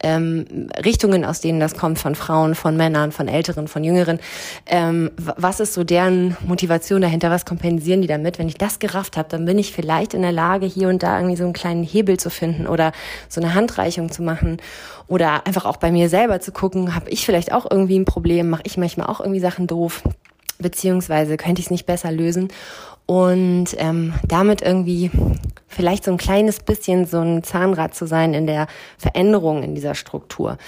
[0.02, 4.18] ähm, Richtungen, aus denen das kommt, von Frauen, von Männern, von Älteren, von Jüngeren,
[4.66, 8.40] ähm, was ist so deren Motivation dahinter, was kompensieren die damit?
[8.40, 11.18] Wenn ich das gerafft habe, dann bin ich vielleicht in der Lage, hier und da
[11.18, 12.94] irgendwie so einen kleinen Hebel zu finden oder
[13.28, 14.62] so eine Handreichung zu machen
[15.10, 18.50] oder einfach auch bei mir selber zu gucken, habe ich vielleicht auch irgendwie ein Problem,
[18.50, 20.02] mache ich manchmal auch irgendwie Sachen doof
[20.60, 22.50] beziehungsweise könnte ich es nicht besser lösen
[23.10, 25.10] und ähm, damit irgendwie
[25.66, 28.68] vielleicht so ein kleines bisschen so ein Zahnrad zu sein in der
[29.00, 30.60] Veränderung in dieser Struktur.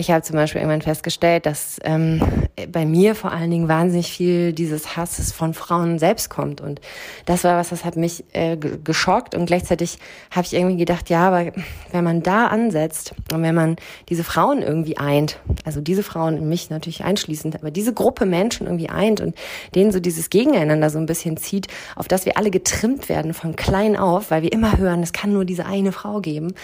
[0.00, 2.22] Ich habe zum Beispiel irgendwann festgestellt, dass ähm,
[2.70, 6.60] bei mir vor allen Dingen wahnsinnig viel dieses Hasses von Frauen selbst kommt.
[6.60, 6.80] Und
[7.26, 9.34] das war was, das hat mich äh, geschockt.
[9.34, 9.98] Und gleichzeitig
[10.30, 11.52] habe ich irgendwie gedacht, ja, aber
[11.90, 13.74] wenn man da ansetzt und wenn man
[14.08, 18.90] diese Frauen irgendwie eint, also diese Frauen, mich natürlich einschließend, aber diese Gruppe Menschen irgendwie
[18.90, 19.34] eint und
[19.74, 23.56] denen so dieses Gegeneinander so ein bisschen zieht, auf das wir alle getrimmt werden von
[23.56, 26.54] klein auf, weil wir immer hören, es kann nur diese eine Frau geben,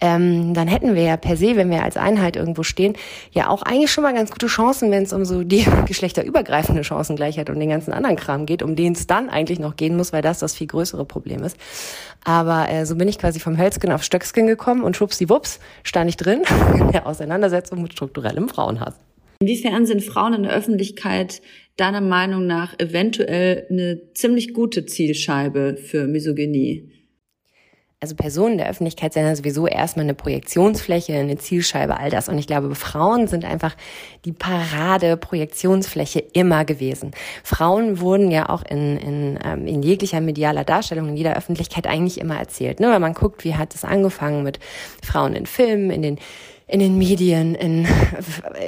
[0.00, 2.94] ähm, dann hätten wir ja per se, wenn wir als Einheit irgendwo stehen, stehen,
[3.32, 7.50] ja auch eigentlich schon mal ganz gute Chancen, wenn es um so die geschlechterübergreifende Chancengleichheit
[7.50, 10.22] und den ganzen anderen Kram geht, um den es dann eigentlich noch gehen muss, weil
[10.22, 11.56] das das viel größere Problem ist.
[12.24, 16.16] Aber äh, so bin ich quasi vom Hölzgen auf Stöckskin gekommen und schwuppsdiwupps stand ich
[16.16, 16.42] drin
[16.78, 18.94] in der Auseinandersetzung mit strukturellem Frauenhass.
[19.40, 21.42] Inwiefern sind Frauen in der Öffentlichkeit
[21.76, 26.90] deiner Meinung nach eventuell eine ziemlich gute Zielscheibe für Misogynie?
[28.00, 32.28] Also Personen der Öffentlichkeit sind ja sowieso erstmal eine Projektionsfläche, eine Zielscheibe, all das.
[32.28, 33.74] Und ich glaube, Frauen sind einfach
[34.24, 37.10] die Parade-Projektionsfläche immer gewesen.
[37.42, 42.20] Frauen wurden ja auch in, in, ähm, in jeglicher medialer Darstellung, in jeder Öffentlichkeit eigentlich
[42.20, 42.78] immer erzählt.
[42.78, 42.88] Ne?
[42.92, 44.60] Wenn man guckt, wie hat es angefangen mit
[45.02, 46.18] Frauen in Filmen, in den
[46.68, 47.88] in den Medien, in,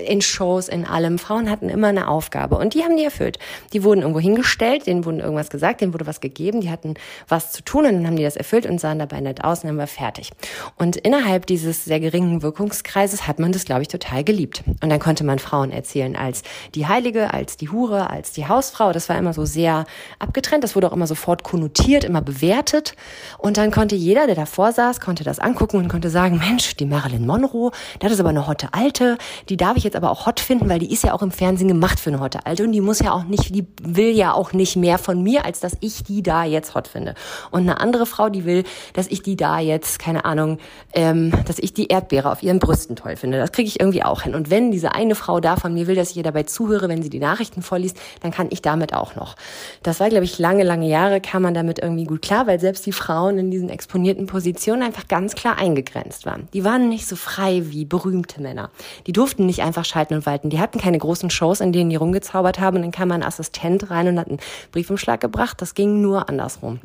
[0.06, 1.18] in Shows, in allem.
[1.18, 3.38] Frauen hatten immer eine Aufgabe und die haben die erfüllt.
[3.74, 6.94] Die wurden irgendwo hingestellt, denen wurden irgendwas gesagt, denen wurde was gegeben, die hatten
[7.28, 9.68] was zu tun und dann haben die das erfüllt und sahen dabei nett aus und
[9.68, 10.30] dann war fertig.
[10.76, 14.62] Und innerhalb dieses sehr geringen Wirkungskreises hat man das, glaube ich, total geliebt.
[14.82, 16.42] Und dann konnte man Frauen erzählen als
[16.74, 18.92] die Heilige, als die Hure, als die Hausfrau.
[18.92, 19.84] Das war immer so sehr
[20.18, 20.64] abgetrennt.
[20.64, 22.94] Das wurde auch immer sofort konnotiert, immer bewertet.
[23.36, 26.86] Und dann konnte jeder, der davor saß, konnte das angucken und konnte sagen, Mensch, die
[26.86, 30.40] Marilyn Monroe, das ist aber eine hotte Alte, die darf ich jetzt aber auch hot
[30.40, 32.81] finden, weil die ist ja auch im Fernsehen gemacht für eine hotte Alte und die
[32.81, 36.05] muss ja auch nicht, die will ja auch nicht mehr von mir, als dass ich
[36.05, 37.14] die da jetzt hot finde.
[37.50, 40.59] Und eine andere Frau, die will, dass ich die da jetzt, keine Ahnung,
[40.92, 43.38] ähm, dass ich die Erdbeere auf ihren Brüsten toll finde.
[43.38, 44.35] Das kriege ich irgendwie auch hin.
[44.35, 47.03] Und wenn diese eine Frau da von mir will, dass ich ihr dabei zuhöre, wenn
[47.03, 49.37] sie die Nachrichten vorliest, dann kann ich damit auch noch.
[49.83, 52.87] Das war, glaube ich, lange, lange Jahre kam man damit irgendwie gut klar, weil selbst
[52.87, 56.48] die Frauen in diesen exponierten Positionen einfach ganz klar eingegrenzt waren.
[56.53, 58.70] Die waren nicht so frei wie wie berühmte Männer.
[59.06, 60.50] Die durften nicht einfach schalten und walten.
[60.50, 63.90] Die hatten keine großen Shows, in denen die rumgezaubert haben und dann kam ein Assistent
[63.90, 64.38] rein und hat einen
[64.70, 65.62] Briefumschlag gebracht.
[65.62, 66.80] Das ging nur andersrum.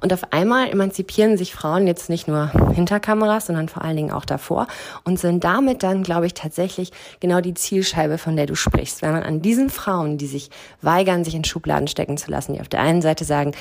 [0.00, 4.12] Und auf einmal emanzipieren sich Frauen jetzt nicht nur hinter Kameras, sondern vor allen Dingen
[4.12, 4.68] auch davor
[5.02, 9.02] und sind damit dann, glaube ich, tatsächlich genau die Zielscheibe, von der du sprichst.
[9.02, 10.50] Wenn man an diesen Frauen, die sich
[10.80, 13.52] weigern, sich in Schubladen stecken zu lassen, die auf der einen Seite sagen,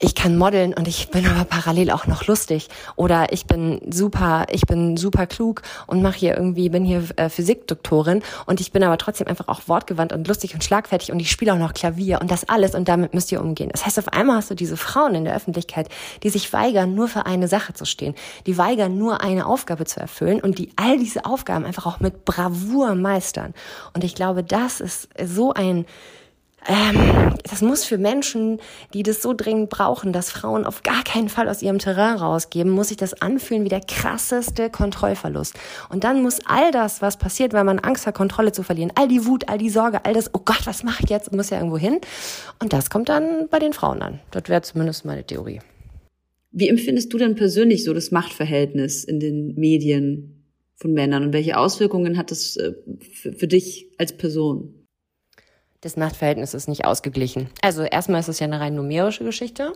[0.00, 4.46] ich kann modeln und ich bin aber parallel auch noch lustig oder ich bin super,
[4.50, 8.82] ich bin super klug und mache hier irgendwie, bin hier äh, Physikdoktorin und ich bin
[8.82, 12.20] aber trotzdem einfach auch wortgewandt und lustig und schlagfertig und ich spiele auch noch Klavier
[12.20, 13.68] und das alles und damit müsst ihr umgehen.
[13.70, 15.88] Das heißt, auf einmal hast du diese Frauen in der Öffentlichkeit,
[16.22, 18.14] die sich weigern, nur für eine Sache zu stehen,
[18.46, 22.24] die weigern, nur eine Aufgabe zu erfüllen und die all diese Aufgaben einfach auch mit
[22.24, 23.54] Bravour meistern.
[23.94, 25.86] Und ich glaube, das ist so ein
[26.66, 28.60] ähm, das muss für Menschen,
[28.94, 32.70] die das so dringend brauchen, dass Frauen auf gar keinen Fall aus ihrem Terrain rausgeben,
[32.70, 35.54] muss sich das anfühlen wie der krasseste Kontrollverlust.
[35.88, 39.08] Und dann muss all das, was passiert, weil man Angst hat, Kontrolle zu verlieren, all
[39.08, 41.58] die Wut, all die Sorge, all das, oh Gott, was mache ich jetzt, muss ja
[41.58, 41.98] irgendwo hin.
[42.60, 44.20] Und das kommt dann bei den Frauen an.
[44.30, 45.60] Das wäre zumindest meine Theorie.
[46.52, 50.44] Wie empfindest du denn persönlich so das Machtverhältnis in den Medien
[50.76, 52.72] von Männern und welche Auswirkungen hat das äh,
[53.12, 54.81] für dich als Person?
[55.82, 57.50] Das Machtverhältnis ist nicht ausgeglichen.
[57.60, 59.72] Also erstmal ist es ja eine rein numerische Geschichte.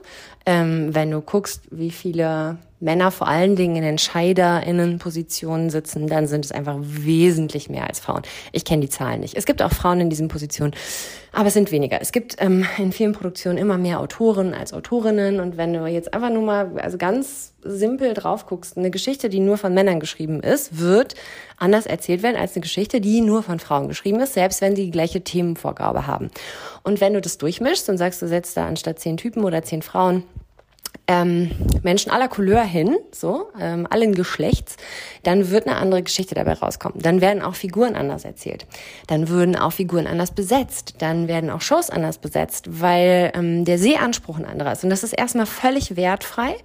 [0.47, 6.45] Ähm, wenn du guckst, wie viele Männer vor allen Dingen in EntscheiderInnen-Positionen sitzen, dann sind
[6.45, 8.23] es einfach wesentlich mehr als Frauen.
[8.53, 9.35] Ich kenne die Zahlen nicht.
[9.35, 10.75] Es gibt auch Frauen in diesen Positionen,
[11.33, 12.01] aber es sind weniger.
[12.01, 16.13] Es gibt ähm, in vielen Produktionen immer mehr Autoren als Autorinnen und wenn du jetzt
[16.13, 20.41] einfach nur mal, also ganz simpel drauf guckst, eine Geschichte, die nur von Männern geschrieben
[20.41, 21.15] ist, wird
[21.57, 24.85] anders erzählt werden als eine Geschichte, die nur von Frauen geschrieben ist, selbst wenn sie
[24.85, 26.31] die gleiche Themenvorgabe haben.
[26.83, 29.83] Und wenn du das durchmischst und sagst, du setzt da anstatt zehn Typen oder zehn
[29.83, 30.25] Frauen
[31.07, 31.51] ähm,
[31.83, 34.77] Menschen aller Couleur hin, so, ähm, allen Geschlechts,
[35.23, 37.01] dann wird eine andere Geschichte dabei rauskommen.
[37.01, 38.67] Dann werden auch Figuren anders erzählt.
[39.07, 40.95] Dann würden auch Figuren anders besetzt.
[40.99, 44.85] Dann werden auch Shows anders besetzt, weil ähm, der Sehanspruch ein anderer ist.
[44.85, 46.57] Und das ist erstmal völlig wertfrei.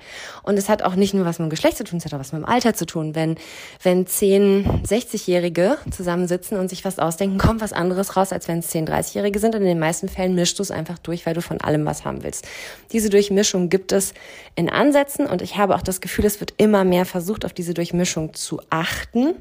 [0.43, 2.19] Und es hat auch nicht nur was mit dem Geschlecht zu tun, es hat auch
[2.19, 3.15] was mit dem Alter zu tun.
[3.15, 3.35] Wenn,
[3.83, 8.69] wenn zehn 60-Jährige zusammensitzen und sich was ausdenken, kommt was anderes raus, als wenn es
[8.69, 9.55] zehn 30-Jährige sind.
[9.55, 12.05] Und in den meisten Fällen mischst du es einfach durch, weil du von allem was
[12.05, 12.47] haben willst.
[12.91, 14.13] Diese Durchmischung gibt es
[14.55, 17.73] in Ansätzen und ich habe auch das Gefühl, es wird immer mehr versucht, auf diese
[17.73, 19.35] Durchmischung zu achten.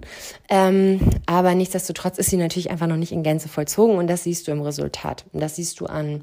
[0.48, 4.46] Ähm, aber nichtsdestotrotz ist sie natürlich einfach noch nicht in Gänze vollzogen und das siehst
[4.46, 5.24] du im Resultat.
[5.32, 6.22] Und das siehst du an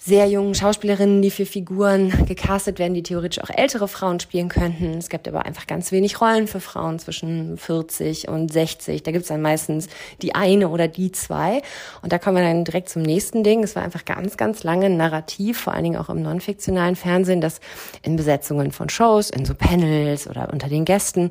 [0.00, 4.96] sehr jungen Schauspielerinnen, die für Figuren gecastet werden, die theoretisch auch ältere Frauen spielen könnten.
[4.96, 9.02] Es gibt aber einfach ganz wenig Rollen für Frauen zwischen 40 und 60.
[9.02, 9.88] Da gibt es dann meistens
[10.22, 11.62] die eine oder die zwei.
[12.00, 13.64] Und da kommen wir dann direkt zum nächsten Ding.
[13.64, 17.40] Es war einfach ganz, ganz lange ein Narrativ, vor allen Dingen auch im non-fiktionalen Fernsehen,
[17.40, 17.60] dass
[18.02, 21.30] in Besetzungen von Shows, in so Panels oder unter den Gästen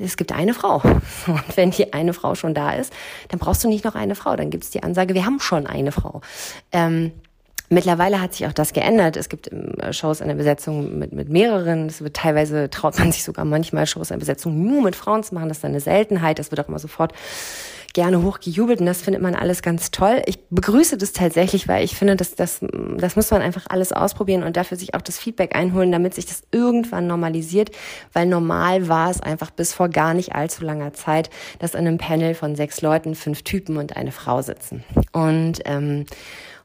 [0.00, 0.78] es gibt eine Frau.
[1.28, 2.92] Und wenn die eine Frau schon da ist,
[3.28, 4.34] dann brauchst du nicht noch eine Frau.
[4.34, 6.20] Dann gibt es die Ansage, wir haben schon eine Frau.
[6.72, 7.12] Ähm,
[7.70, 9.16] Mittlerweile hat sich auch das geändert.
[9.16, 11.86] Es gibt ähm, Shows in der Besetzung mit, mit mehreren.
[11.86, 15.22] Es wird teilweise traut man sich sogar manchmal Shows in der Besetzung nur mit Frauen
[15.22, 15.48] zu machen.
[15.48, 16.38] Das ist eine Seltenheit.
[16.38, 17.12] Das wird auch immer sofort
[17.94, 20.20] gerne hochgejubelt und das findet man alles ganz toll.
[20.26, 22.58] Ich begrüße das tatsächlich, weil ich finde, dass das,
[22.98, 26.26] das muss man einfach alles ausprobieren und dafür sich auch das Feedback einholen, damit sich
[26.26, 27.70] das irgendwann normalisiert,
[28.12, 31.98] weil normal war es einfach bis vor gar nicht allzu langer Zeit, dass in einem
[31.98, 34.82] Panel von sechs Leuten fünf Typen und eine Frau sitzen.
[35.12, 36.04] Und ähm,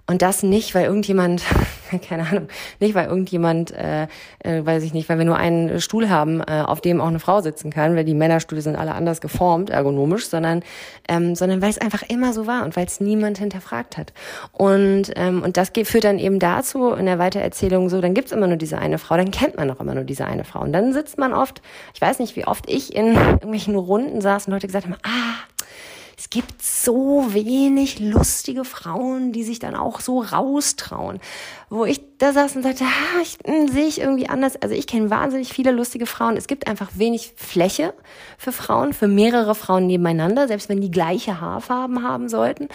[0.10, 1.44] und das nicht, weil irgendjemand,
[2.10, 2.48] keine Ahnung,
[2.80, 4.08] nicht weil irgendjemand, äh,
[4.40, 7.20] äh, weiß ich nicht, weil wir nur einen Stuhl haben, äh, auf dem auch eine
[7.20, 10.64] Frau sitzen kann, weil die Männerstühle sind alle anders geformt, ergonomisch, sondern,
[11.08, 14.12] ähm, sondern weil es einfach immer so war und weil es niemand hinterfragt hat.
[14.52, 18.48] Und, ähm, und das führt dann eben dazu in der Weitererzählung so, dann gibt's immer
[18.48, 20.62] nur diese eine Frau, dann kennt man auch immer nur diese eine Frau.
[20.62, 21.62] Und dann sitzt man oft,
[21.94, 25.36] ich weiß nicht, wie oft ich in irgendwelchen Runden saß und Leute gesagt haben, ah,
[26.32, 31.20] es gibt so wenig lustige Frauen, die sich dann auch so raustrauen.
[31.70, 34.62] Wo ich da saß und sagte, ah, ich, hm, sehe ich irgendwie anders.
[34.62, 36.36] Also ich kenne wahnsinnig viele lustige Frauen.
[36.36, 37.94] Es gibt einfach wenig Fläche
[38.38, 42.68] für Frauen, für mehrere Frauen nebeneinander, selbst wenn die gleiche Haarfarben haben sollten.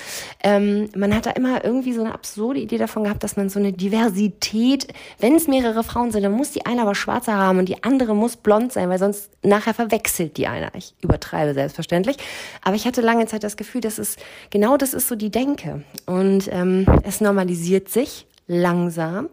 [0.43, 3.59] Ähm, man hat da immer irgendwie so eine absurde Idee davon gehabt, dass man so
[3.59, 4.87] eine Diversität,
[5.19, 8.15] wenn es mehrere Frauen sind, dann muss die eine aber schwarze haben und die andere
[8.15, 10.71] muss blond sein, weil sonst nachher verwechselt die eine.
[10.75, 12.17] Ich übertreibe selbstverständlich.
[12.63, 14.17] Aber ich hatte lange Zeit das Gefühl, dass es
[14.51, 15.83] genau das ist so die Denke.
[16.07, 19.29] Und ähm, es normalisiert sich langsam.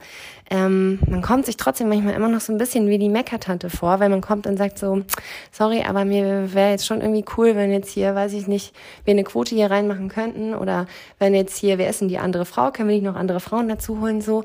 [0.50, 4.00] Ähm, man kommt sich trotzdem manchmal immer noch so ein bisschen wie die Meckertante vor,
[4.00, 5.02] weil man kommt und sagt so,
[5.52, 8.74] sorry, aber mir wäre jetzt schon irgendwie cool, wenn jetzt hier, weiß ich nicht,
[9.06, 10.88] wir eine Quote hier reinmachen könnten oder
[11.20, 13.68] wenn jetzt hier, wer ist denn die andere Frau, können wir nicht noch andere Frauen
[13.70, 14.44] dazu holen, so.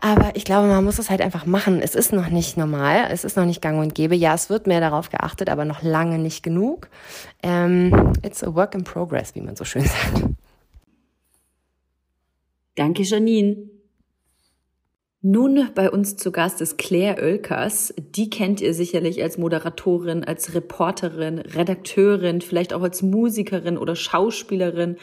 [0.00, 1.80] Aber ich glaube, man muss es halt einfach machen.
[1.82, 4.14] Es ist noch nicht normal, es ist noch nicht gang und gäbe.
[4.14, 6.88] Ja, es wird mehr darauf geachtet, aber noch lange nicht genug.
[7.42, 10.24] Ähm, it's a work in progress, wie man so schön sagt.
[12.76, 13.56] Danke, Janine.
[15.20, 17.92] Nun bei uns zu Gast ist Claire Oelkers.
[17.98, 24.96] Die kennt ihr sicherlich als Moderatorin, als Reporterin, Redakteurin, vielleicht auch als Musikerin oder Schauspielerin.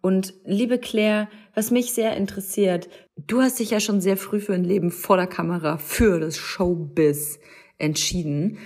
[0.00, 4.54] Und liebe Claire, was mich sehr interessiert, du hast dich ja schon sehr früh für
[4.54, 7.38] ein Leben vor der Kamera, für das Showbiz
[7.78, 8.58] entschieden.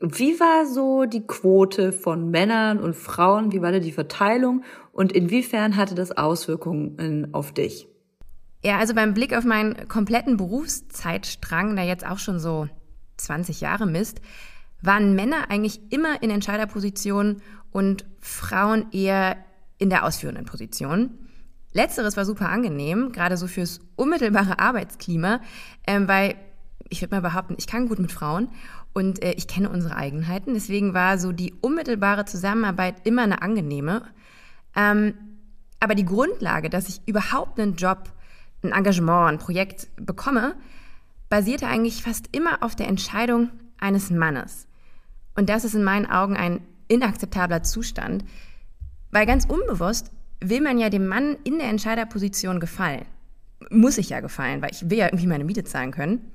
[0.00, 3.52] Wie war so die Quote von Männern und Frauen?
[3.52, 4.64] Wie war da die Verteilung?
[4.92, 7.86] Und inwiefern hatte das Auswirkungen auf dich?
[8.66, 12.68] Ja, also beim Blick auf meinen kompletten Berufszeitstrang, der jetzt auch schon so
[13.16, 14.20] 20 Jahre misst,
[14.82, 19.36] waren Männer eigentlich immer in Entscheiderpositionen und Frauen eher
[19.78, 21.10] in der ausführenden Position.
[21.70, 25.42] Letzteres war super angenehm, gerade so fürs unmittelbare Arbeitsklima,
[25.86, 26.34] ähm, weil
[26.88, 28.48] ich würde mal behaupten, ich kann gut mit Frauen
[28.92, 30.54] und äh, ich kenne unsere Eigenheiten.
[30.54, 34.02] Deswegen war so die unmittelbare Zusammenarbeit immer eine angenehme.
[34.74, 35.14] Ähm,
[35.78, 38.10] aber die Grundlage, dass ich überhaupt einen Job
[38.62, 40.54] ein Engagement, ein Projekt bekomme,
[41.28, 44.66] basierte eigentlich fast immer auf der Entscheidung eines Mannes.
[45.34, 48.24] Und das ist in meinen Augen ein inakzeptabler Zustand,
[49.10, 53.06] weil ganz unbewusst will man ja dem Mann in der Entscheiderposition gefallen.
[53.70, 56.30] Muss ich ja gefallen, weil ich will ja irgendwie meine Miete zahlen können.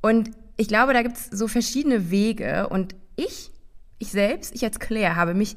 [0.00, 3.50] Und ich glaube, da gibt es so verschiedene Wege und ich,
[3.98, 5.56] ich selbst, ich als Claire, habe mich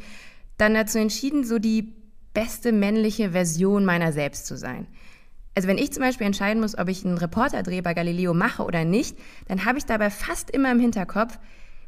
[0.57, 1.93] dann dazu entschieden, so die
[2.33, 4.87] beste männliche Version meiner selbst zu sein.
[5.55, 8.85] Also wenn ich zum Beispiel entscheiden muss, ob ich einen Reporterdreh bei Galileo mache oder
[8.85, 11.39] nicht, dann habe ich dabei fast immer im Hinterkopf,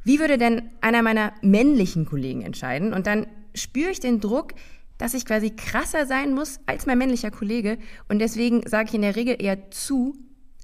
[0.04, 2.94] wie würde denn einer meiner männlichen Kollegen entscheiden?
[2.94, 4.54] Und dann spüre ich den Druck,
[4.98, 7.78] dass ich quasi krasser sein muss als mein männlicher Kollege.
[8.10, 10.16] Und deswegen sage ich in der Regel eher zu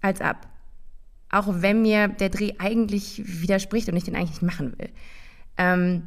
[0.02, 0.48] als ab.
[1.30, 4.89] Auch wenn mir der Dreh eigentlich widerspricht und ich den eigentlich nicht machen will.
[5.58, 6.04] Ähm,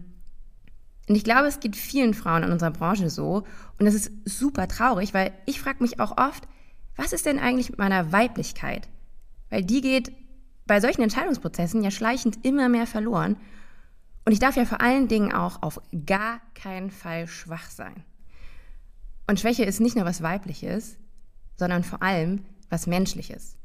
[1.09, 3.45] und ich glaube, es geht vielen Frauen in unserer Branche so.
[3.79, 6.47] Und das ist super traurig, weil ich frage mich auch oft,
[7.01, 8.87] was ist denn eigentlich mit meiner Weiblichkeit?
[9.49, 10.13] Weil die geht
[10.67, 13.39] bei solchen Entscheidungsprozessen ja schleichend immer mehr verloren.
[14.27, 18.05] Und ich darf ja vor allen Dingen auch auf gar keinen Fall schwach sein.
[19.27, 20.99] Und Schwäche ist nicht nur was Weibliches,
[21.57, 23.57] sondern vor allem was Menschliches.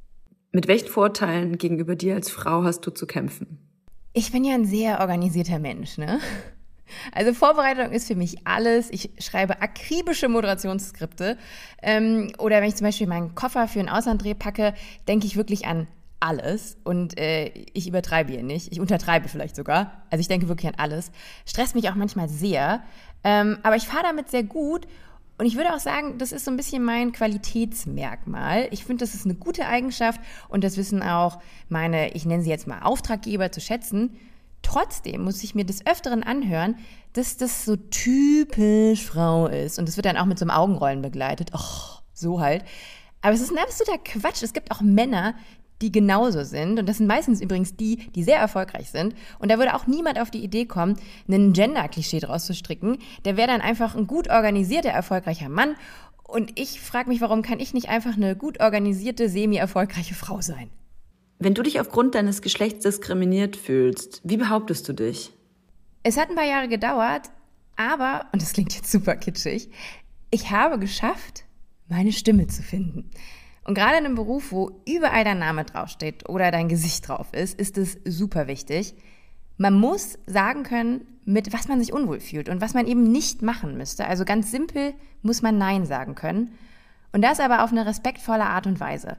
[0.53, 3.59] Mit welchen Vorteilen gegenüber dir als Frau hast du zu kämpfen?
[4.13, 6.21] Ich bin ja ein sehr organisierter Mensch, ne?
[7.11, 8.89] Also Vorbereitung ist für mich alles.
[8.91, 11.37] Ich schreibe akribische Moderationsskripte.
[11.81, 14.73] Ähm, oder wenn ich zum Beispiel meinen Koffer für einen Auslanddreh packe,
[15.07, 15.87] denke ich wirklich an
[16.19, 16.77] alles.
[16.83, 18.71] Und äh, ich übertreibe hier nicht.
[18.71, 20.03] Ich untertreibe vielleicht sogar.
[20.09, 21.11] Also ich denke wirklich an alles.
[21.45, 22.83] Stresst mich auch manchmal sehr.
[23.23, 24.87] Ähm, aber ich fahre damit sehr gut.
[25.37, 28.69] Und ich würde auch sagen, das ist so ein bisschen mein Qualitätsmerkmal.
[28.71, 32.49] Ich finde, das ist eine gute Eigenschaft und das wissen auch meine, ich nenne sie
[32.49, 34.17] jetzt mal Auftraggeber zu schätzen.
[34.65, 36.75] Trotzdem muss ich mir des Öfteren anhören,
[37.13, 39.77] dass das so typisch Frau ist.
[39.77, 41.53] Und das wird dann auch mit so einem Augenrollen begleitet.
[41.53, 42.65] Och, so halt.
[43.21, 44.41] Aber es ist ein absoluter Quatsch.
[44.41, 45.35] Es gibt auch Männer,
[45.83, 46.79] die genauso sind.
[46.79, 49.13] Und das sind meistens übrigens die, die sehr erfolgreich sind.
[49.37, 50.97] Und da würde auch niemand auf die Idee kommen,
[51.27, 52.97] einen Gender-Klischee draus zu stricken.
[53.23, 55.75] Der wäre dann einfach ein gut organisierter, erfolgreicher Mann.
[56.23, 60.71] Und ich frage mich, warum kann ich nicht einfach eine gut organisierte, semi-erfolgreiche Frau sein?
[61.39, 65.33] Wenn du dich aufgrund deines Geschlechts diskriminiert fühlst, wie behauptest du dich?
[66.03, 67.29] Es hat ein paar Jahre gedauert,
[67.75, 69.69] aber, und das klingt jetzt super kitschig,
[70.31, 71.43] ich habe geschafft,
[71.87, 73.11] meine Stimme zu finden.
[73.63, 77.59] Und gerade in einem Beruf, wo überall dein Name draufsteht oder dein Gesicht drauf ist,
[77.59, 78.95] ist es super wichtig.
[79.57, 83.41] Man muss sagen können, mit was man sich unwohl fühlt und was man eben nicht
[83.41, 84.05] machen müsste.
[84.05, 86.53] Also ganz simpel muss man Nein sagen können.
[87.11, 89.17] Und das aber auf eine respektvolle Art und Weise.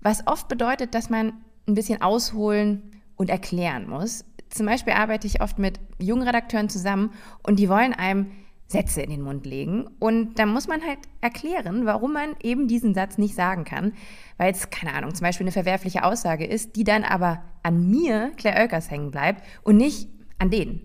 [0.00, 1.32] Was oft bedeutet, dass man
[1.70, 4.24] ein bisschen ausholen und erklären muss.
[4.50, 7.12] Zum Beispiel arbeite ich oft mit jungen Redakteuren zusammen
[7.42, 8.32] und die wollen einem
[8.70, 9.88] Sätze in den Mund legen.
[9.98, 13.92] Und da muss man halt erklären, warum man eben diesen Satz nicht sagen kann,
[14.36, 18.30] weil es, keine Ahnung, zum Beispiel eine verwerfliche Aussage ist, die dann aber an mir,
[18.36, 20.08] Claire Oelkers, hängen bleibt und nicht
[20.38, 20.82] an denen.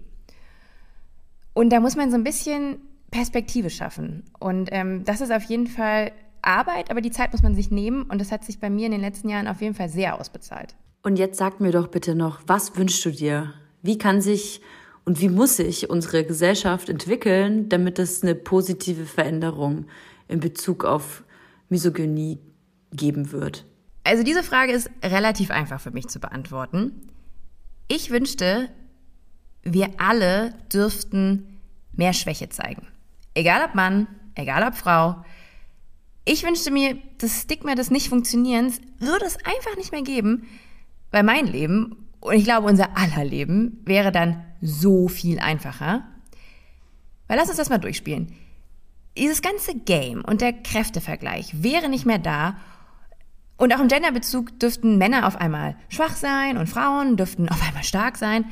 [1.53, 2.77] Und da muss man so ein bisschen
[3.11, 4.23] Perspektive schaffen.
[4.39, 6.11] Und ähm, das ist auf jeden Fall
[6.45, 8.91] Arbeit, aber die Zeit muss man sich nehmen und das hat sich bei mir in
[8.91, 10.75] den letzten Jahren auf jeden Fall sehr ausbezahlt.
[11.03, 13.53] Und jetzt sag mir doch bitte noch, was wünschst du dir?
[13.81, 14.61] Wie kann sich
[15.05, 19.85] und wie muss sich unsere Gesellschaft entwickeln, damit es eine positive Veränderung
[20.27, 21.23] in Bezug auf
[21.69, 22.39] Misogynie
[22.91, 23.65] geben wird?
[24.03, 27.09] Also diese Frage ist relativ einfach für mich zu beantworten.
[27.87, 28.69] Ich wünschte,
[29.63, 31.59] wir alle dürften
[31.93, 32.87] mehr Schwäche zeigen.
[33.35, 35.23] Egal ob Mann, egal ob Frau,
[36.25, 40.47] ich wünschte mir, das Stigma des Nicht-Funktionierens würde es einfach nicht mehr geben,
[41.11, 46.03] weil mein Leben und ich glaube unser aller Leben wäre dann so viel einfacher.
[47.27, 48.33] Weil lass uns das mal durchspielen.
[49.17, 52.57] Dieses ganze Game und der Kräftevergleich wäre nicht mehr da
[53.57, 57.83] und auch im Genderbezug dürften Männer auf einmal schwach sein und Frauen dürften auf einmal
[57.83, 58.45] stark sein.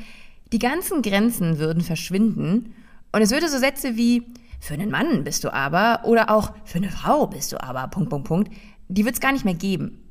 [0.53, 2.75] Die ganzen Grenzen würden verschwinden
[3.11, 4.23] und es würde so Sätze wie
[4.63, 8.09] für einen Mann bist du aber oder auch für eine Frau bist du aber, Punkt,
[8.09, 8.53] Punkt, Punkt,
[8.87, 10.09] die wird es gar nicht mehr geben.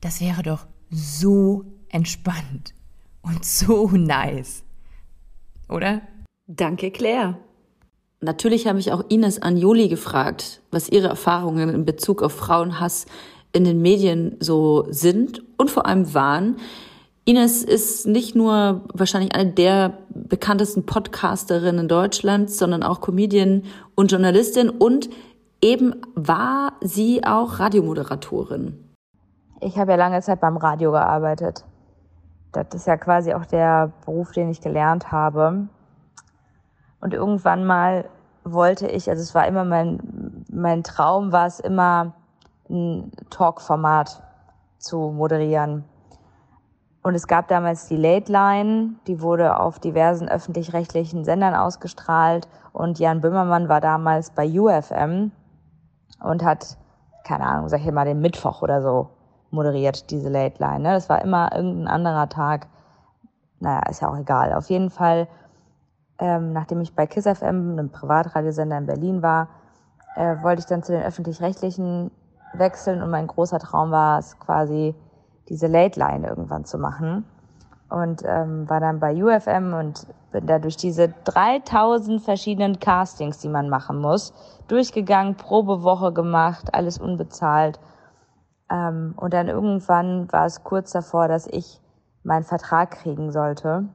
[0.00, 2.74] Das wäre doch so entspannt
[3.22, 4.64] und so nice.
[5.68, 6.02] Oder?
[6.48, 7.38] Danke, Claire.
[8.20, 13.06] Natürlich habe ich auch Ines Anjoli gefragt, was ihre Erfahrungen in Bezug auf Frauenhass
[13.52, 16.56] in den Medien so sind und vor allem waren.
[17.28, 23.64] Ines ist nicht nur wahrscheinlich eine der bekanntesten Podcasterinnen Deutschlands, sondern auch Comedian
[23.94, 25.10] und Journalistin und
[25.60, 28.82] eben war sie auch Radiomoderatorin.
[29.60, 31.66] Ich habe ja lange Zeit beim Radio gearbeitet.
[32.52, 35.68] Das ist ja quasi auch der Beruf, den ich gelernt habe.
[37.02, 38.06] Und irgendwann mal
[38.44, 42.14] wollte ich, also es war immer mein, mein Traum, war es immer
[42.70, 44.22] ein Talk-Format
[44.78, 45.84] zu moderieren.
[47.08, 52.48] Und es gab damals die Late Line, die wurde auf diversen öffentlich-rechtlichen Sendern ausgestrahlt.
[52.74, 55.32] Und Jan Böhmermann war damals bei UFM
[56.22, 56.76] und hat,
[57.24, 59.08] keine Ahnung, sag ich mal, den Mittwoch oder so
[59.50, 60.80] moderiert, diese Late Line.
[60.80, 60.92] Ne?
[60.92, 62.66] Das war immer irgendein anderer Tag.
[63.58, 64.52] Naja, ist ja auch egal.
[64.52, 65.28] Auf jeden Fall,
[66.18, 69.48] ähm, nachdem ich bei KISS FM, einem Privatradiosender in Berlin war,
[70.14, 72.10] äh, wollte ich dann zu den öffentlich-rechtlichen
[72.52, 74.94] wechseln und mein großer Traum war es quasi,
[75.48, 77.24] diese Late Line irgendwann zu machen.
[77.90, 83.48] Und ähm, war dann bei UFM und bin da durch diese 3000 verschiedenen Castings, die
[83.48, 84.34] man machen muss,
[84.68, 87.80] durchgegangen, Probewoche gemacht, alles unbezahlt.
[88.70, 91.80] Ähm, und dann irgendwann war es kurz davor, dass ich
[92.24, 93.88] meinen Vertrag kriegen sollte.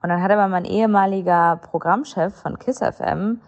[0.00, 3.40] Und dann hat aber mein ehemaliger Programmchef von KISS FM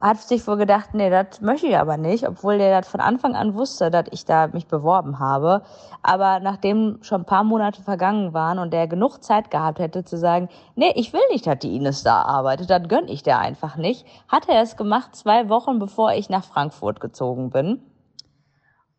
[0.00, 3.34] hat sich wohl gedacht, nee, das möchte ich aber nicht, obwohl der das von Anfang
[3.34, 5.62] an wusste, dass ich da mich beworben habe.
[6.02, 10.18] Aber nachdem schon ein paar Monate vergangen waren und der genug Zeit gehabt hätte zu
[10.18, 13.76] sagen, nee, ich will nicht, dass die Ines da arbeitet, dann gönn ich der einfach
[13.76, 17.80] nicht, hat er es gemacht zwei Wochen bevor ich nach Frankfurt gezogen bin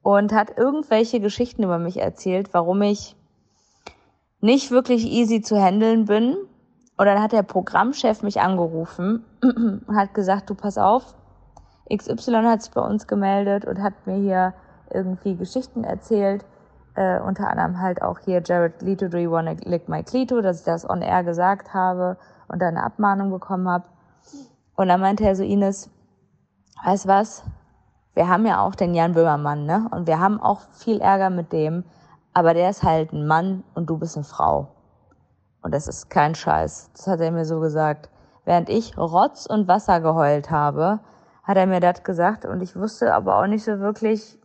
[0.01, 3.15] und hat irgendwelche Geschichten über mich erzählt, warum ich
[4.41, 6.37] nicht wirklich easy zu handeln bin
[6.97, 11.13] und dann hat der Programmchef mich angerufen und hat gesagt, du pass auf,
[11.93, 14.53] XY hat sich bei uns gemeldet und hat mir hier
[14.91, 16.43] irgendwie Geschichten erzählt.
[16.95, 20.59] Äh, unter anderem halt auch hier Jared Leto, do you wanna lick my Clito, dass
[20.59, 22.17] ich das on air gesagt habe
[22.47, 23.85] und dann eine Abmahnung bekommen habe.
[24.75, 25.91] Und dann meinte er so, Ines,
[26.83, 27.43] weißt was?
[28.15, 29.87] Wir haben ja auch den Jan Böhmermann, ne?
[29.91, 31.83] Und wir haben auch viel Ärger mit dem,
[32.33, 34.69] aber der ist halt ein Mann und du bist eine Frau.
[35.68, 36.91] Und das ist kein Scheiß.
[36.95, 38.09] Das hat er mir so gesagt.
[38.45, 41.01] Während ich Rotz und Wasser geheult habe,
[41.43, 44.39] hat er mir das gesagt und ich wusste aber auch nicht so wirklich,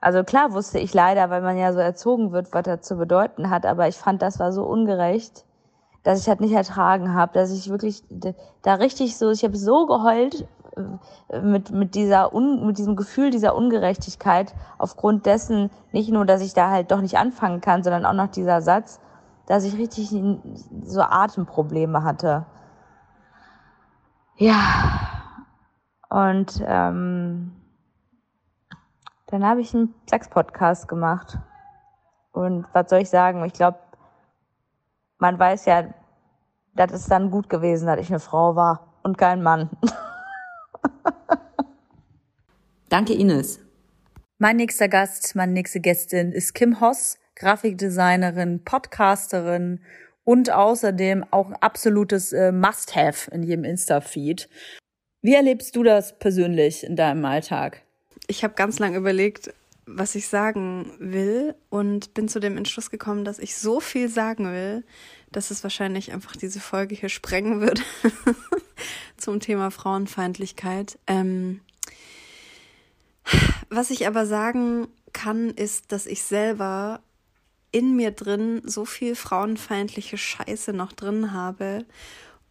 [0.00, 3.50] also klar wusste ich leider, weil man ja so erzogen wird, was das zu bedeuten
[3.50, 5.44] hat, aber ich fand, das war so ungerecht,
[6.02, 8.02] dass ich das nicht ertragen habe, dass ich wirklich
[8.62, 10.44] da richtig so, ich habe so geheult
[11.28, 16.40] äh, mit mit dieser un, mit diesem Gefühl dieser Ungerechtigkeit aufgrund dessen nicht nur, dass
[16.42, 18.98] ich da halt doch nicht anfangen kann, sondern auch noch dieser Satz,
[19.50, 20.10] dass ich richtig
[20.84, 22.46] so Atemprobleme hatte.
[24.36, 25.42] Ja,
[26.08, 27.50] und ähm,
[29.26, 31.36] dann habe ich einen Sex-Podcast gemacht.
[32.30, 33.44] Und was soll ich sagen?
[33.44, 33.80] Ich glaube,
[35.18, 35.92] man weiß ja,
[36.76, 39.68] dass es dann gut gewesen, dass ich eine Frau war und kein Mann.
[42.88, 43.58] Danke, Ines.
[44.38, 47.19] Mein nächster Gast, meine nächste Gästin ist Kim Hoss.
[47.40, 49.80] Grafikdesignerin, Podcasterin
[50.24, 54.48] und außerdem auch absolutes äh, Must-Have in jedem Insta-Feed.
[55.22, 57.82] Wie erlebst du das persönlich in deinem Alltag?
[58.26, 59.54] Ich habe ganz lange überlegt,
[59.86, 64.52] was ich sagen will und bin zu dem Entschluss gekommen, dass ich so viel sagen
[64.52, 64.84] will,
[65.32, 67.82] dass es wahrscheinlich einfach diese Folge hier sprengen würde
[69.16, 70.98] zum Thema Frauenfeindlichkeit.
[71.06, 71.62] Ähm,
[73.70, 77.00] was ich aber sagen kann, ist, dass ich selber
[77.72, 81.84] in mir drin so viel frauenfeindliche Scheiße noch drin habe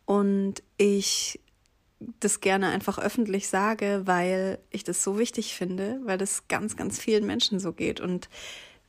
[0.06, 1.40] und ich
[2.20, 7.00] das gerne einfach öffentlich sage, weil ich das so wichtig finde, weil das ganz, ganz
[7.00, 8.00] vielen Menschen so geht.
[8.00, 8.30] Und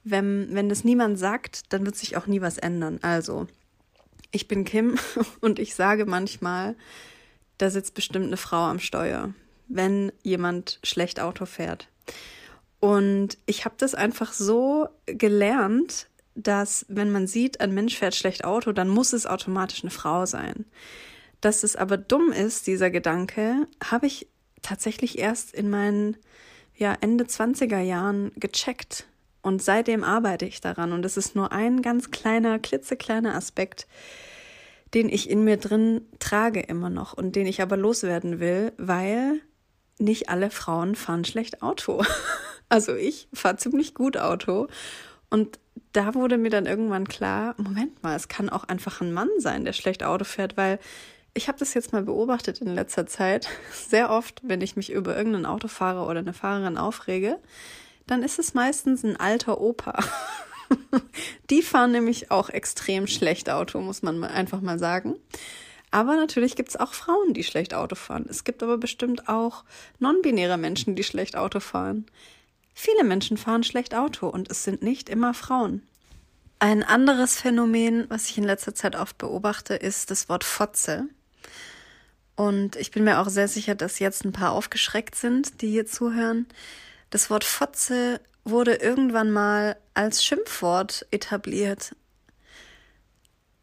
[0.04, 3.00] wenn, wenn das niemand sagt, dann wird sich auch nie was ändern.
[3.02, 3.48] Also,
[4.30, 4.96] ich bin Kim
[5.40, 6.76] und ich sage manchmal,
[7.58, 9.34] da sitzt bestimmt eine Frau am Steuer,
[9.68, 11.88] wenn jemand schlecht Auto fährt.
[12.78, 18.44] Und ich habe das einfach so gelernt, dass wenn man sieht, ein Mensch fährt schlecht
[18.44, 20.64] Auto, dann muss es automatisch eine Frau sein.
[21.40, 24.28] Dass es aber dumm ist, dieser Gedanke, habe ich
[24.62, 26.16] tatsächlich erst in meinen
[26.76, 29.06] ja, Ende 20er Jahren gecheckt.
[29.42, 30.92] Und seitdem arbeite ich daran.
[30.92, 33.86] Und es ist nur ein ganz kleiner, klitzekleiner Aspekt,
[34.92, 39.40] den ich in mir drin trage immer noch und den ich aber loswerden will, weil
[39.98, 42.02] nicht alle Frauen fahren schlecht Auto.
[42.72, 44.68] Also ich fahre ziemlich gut Auto
[45.28, 45.58] und
[45.92, 49.64] da wurde mir dann irgendwann klar, Moment mal, es kann auch einfach ein Mann sein,
[49.64, 50.78] der schlecht Auto fährt, weil
[51.34, 53.48] ich habe das jetzt mal beobachtet in letzter Zeit.
[53.72, 57.38] Sehr oft, wenn ich mich über irgendeinen Autofahrer oder eine Fahrerin aufrege,
[58.06, 59.98] dann ist es meistens ein alter Opa.
[61.50, 65.16] Die fahren nämlich auch extrem schlecht Auto, muss man einfach mal sagen.
[65.90, 68.26] Aber natürlich gibt es auch Frauen, die schlecht Auto fahren.
[68.28, 69.64] Es gibt aber bestimmt auch
[69.98, 72.06] non-binäre Menschen, die schlecht Auto fahren.
[72.74, 75.82] Viele Menschen fahren schlecht Auto und es sind nicht immer Frauen.
[76.58, 81.08] Ein anderes Phänomen, was ich in letzter Zeit oft beobachte, ist das Wort Fotze.
[82.36, 85.86] Und ich bin mir auch sehr sicher, dass jetzt ein paar aufgeschreckt sind, die hier
[85.86, 86.46] zuhören.
[87.10, 91.94] Das Wort Fotze wurde irgendwann mal als Schimpfwort etabliert.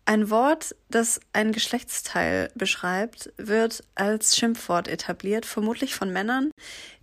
[0.05, 6.51] Ein Wort, das ein Geschlechtsteil beschreibt, wird als Schimpfwort etabliert, vermutlich von Männern,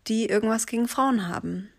[0.07, 1.71] die irgendwas gegen Frauen haben.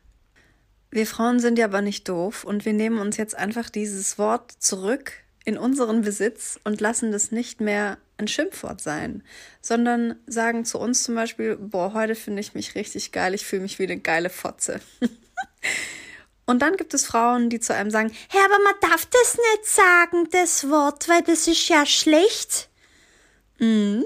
[0.95, 4.53] Wir Frauen sind ja aber nicht doof und wir nehmen uns jetzt einfach dieses Wort
[4.59, 5.11] zurück
[5.43, 9.21] in unseren Besitz und lassen das nicht mehr ein Schimpfwort sein,
[9.61, 13.63] sondern sagen zu uns zum Beispiel, boah, heute finde ich mich richtig geil, ich fühle
[13.63, 14.79] mich wie eine geile Fotze.
[16.45, 19.65] und dann gibt es Frauen, die zu einem sagen, hey, aber man darf das nicht
[19.65, 22.69] sagen, das Wort, weil das ist ja schlecht.
[23.59, 24.05] Mhm.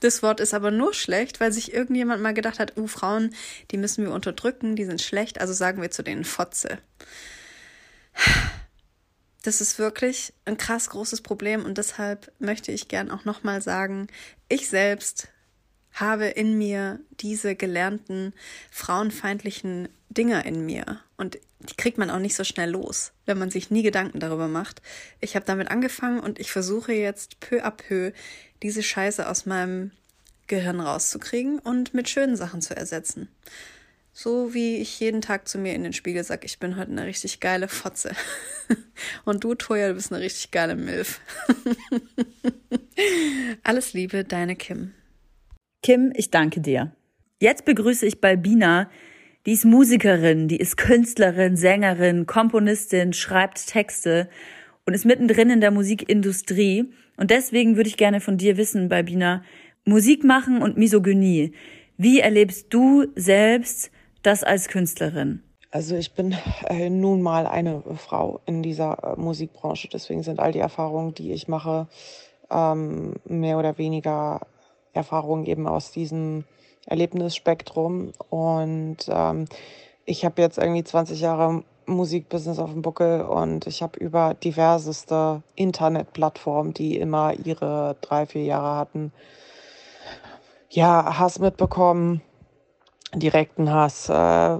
[0.00, 3.34] Das Wort ist aber nur schlecht, weil sich irgendjemand mal gedacht hat, uh, Frauen,
[3.70, 6.78] die müssen wir unterdrücken, die sind schlecht, also sagen wir zu denen Fotze.
[9.42, 14.08] Das ist wirklich ein krass großes Problem und deshalb möchte ich gern auch nochmal sagen,
[14.48, 15.28] ich selbst
[15.92, 18.34] habe in mir diese gelernten
[18.70, 23.50] frauenfeindlichen Dinger in mir und die kriegt man auch nicht so schnell los, wenn man
[23.50, 24.82] sich nie Gedanken darüber macht.
[25.20, 28.12] Ich habe damit angefangen und ich versuche jetzt peu à peu
[28.62, 29.90] diese Scheiße aus meinem
[30.46, 33.28] Gehirn rauszukriegen und mit schönen Sachen zu ersetzen.
[34.18, 37.04] So wie ich jeden Tag zu mir in den Spiegel sage, ich bin heute eine
[37.04, 38.12] richtig geile Fotze.
[39.26, 41.20] Und du, Toya, du bist eine richtig geile Milf.
[43.62, 44.94] Alles Liebe, deine Kim.
[45.82, 46.96] Kim, ich danke dir.
[47.40, 48.90] Jetzt begrüße ich Balbina.
[49.44, 54.30] Die ist Musikerin, die ist Künstlerin, Sängerin, Komponistin, schreibt Texte
[54.86, 56.90] und ist mittendrin in der Musikindustrie.
[57.16, 59.42] Und deswegen würde ich gerne von dir wissen, Balbina,
[59.84, 61.52] Musik machen und Misogynie.
[61.96, 63.90] Wie erlebst du selbst
[64.22, 65.42] das als Künstlerin?
[65.70, 66.34] Also ich bin
[66.68, 71.32] äh, nun mal eine Frau in dieser äh, Musikbranche, deswegen sind all die Erfahrungen, die
[71.32, 71.88] ich mache,
[72.50, 74.46] ähm, mehr oder weniger
[74.92, 76.44] Erfahrungen eben aus diesem
[76.86, 78.12] Erlebnisspektrum.
[78.30, 79.46] Und ähm,
[80.04, 85.42] ich habe jetzt irgendwie 20 Jahre Musikbusiness auf dem Buckel und ich habe über diverseste
[85.54, 89.12] Internetplattformen, die immer ihre drei, vier Jahre hatten,
[90.70, 92.20] ja, Hass mitbekommen,
[93.14, 94.58] direkten Hass äh,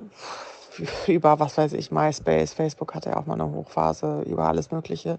[1.07, 5.18] über, was weiß ich, MySpace, Facebook hatte ja auch mal eine Hochphase, über alles Mögliche.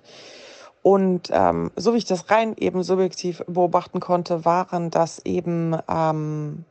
[0.81, 6.63] Und ähm, so wie ich das rein eben subjektiv beobachten konnte, waren das eben ähm,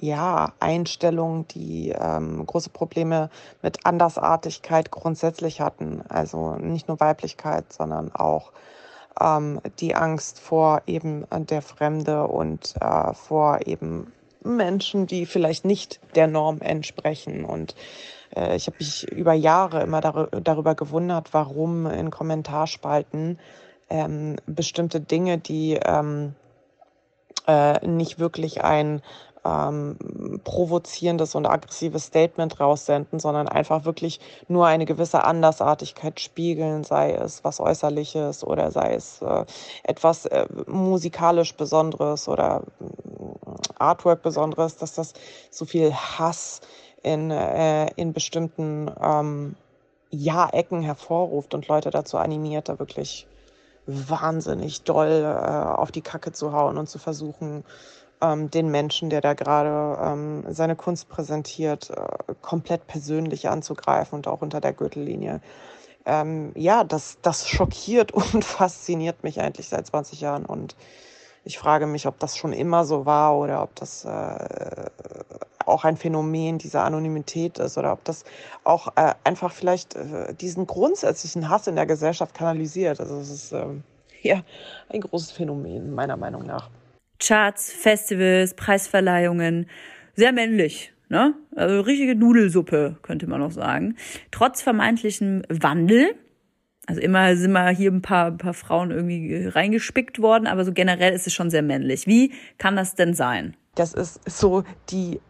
[0.00, 3.30] ja Einstellungen, die ähm, große Probleme
[3.62, 6.02] mit Andersartigkeit grundsätzlich hatten.
[6.08, 8.52] Also nicht nur Weiblichkeit, sondern auch
[9.20, 16.00] ähm, die Angst vor eben der Fremde und äh, vor eben Menschen, die vielleicht nicht
[16.14, 17.44] der Norm entsprechen.
[17.44, 17.74] Und
[18.34, 23.38] äh, ich habe mich über Jahre immer dar darüber gewundert, warum in Kommentarspalten
[23.90, 26.34] ähm, bestimmte Dinge, die ähm,
[27.46, 29.02] äh, nicht wirklich ein
[29.44, 37.12] ähm, provozierendes und aggressives Statement raussenden, sondern einfach wirklich nur eine gewisse Andersartigkeit spiegeln, sei
[37.12, 39.44] es was Äußerliches oder sei es äh,
[39.82, 42.84] etwas äh, musikalisch Besonderes oder äh,
[43.78, 45.14] Artwork Besonderes, dass das
[45.50, 46.60] so viel Hass
[47.02, 49.56] in, äh, in bestimmten ähm,
[50.10, 53.26] Ja-Ecken hervorruft und Leute dazu animiert, da wirklich
[53.86, 57.64] wahnsinnig doll äh, auf die Kacke zu hauen und zu versuchen,
[58.22, 64.28] ähm, den Menschen, der da gerade ähm, seine Kunst präsentiert, äh, komplett persönlich anzugreifen und
[64.28, 65.40] auch unter der Gürtellinie.
[66.06, 70.76] Ähm, ja, das, das schockiert und fasziniert mich eigentlich seit 20 Jahren und
[71.44, 74.90] ich frage mich, ob das schon immer so war oder ob das äh,
[75.64, 78.24] auch ein Phänomen dieser Anonymität ist oder ob das
[78.64, 83.00] auch äh, einfach vielleicht äh, diesen grundsätzlichen Hass in der Gesellschaft kanalisiert.
[83.00, 83.84] Also es ist ähm,
[84.20, 84.42] ja
[84.90, 86.68] ein großes Phänomen meiner Meinung nach.
[87.20, 89.66] Charts, Festivals, Preisverleihungen,
[90.16, 90.92] sehr männlich.
[91.08, 91.34] Ne?
[91.54, 93.96] Also richtige Nudelsuppe, könnte man auch sagen.
[94.30, 96.14] Trotz vermeintlichem Wandel,
[96.86, 100.72] also immer sind mal hier ein paar, ein paar Frauen irgendwie reingespickt worden, aber so
[100.72, 102.06] generell ist es schon sehr männlich.
[102.06, 103.56] Wie kann das denn sein?
[103.74, 105.20] Das ist so die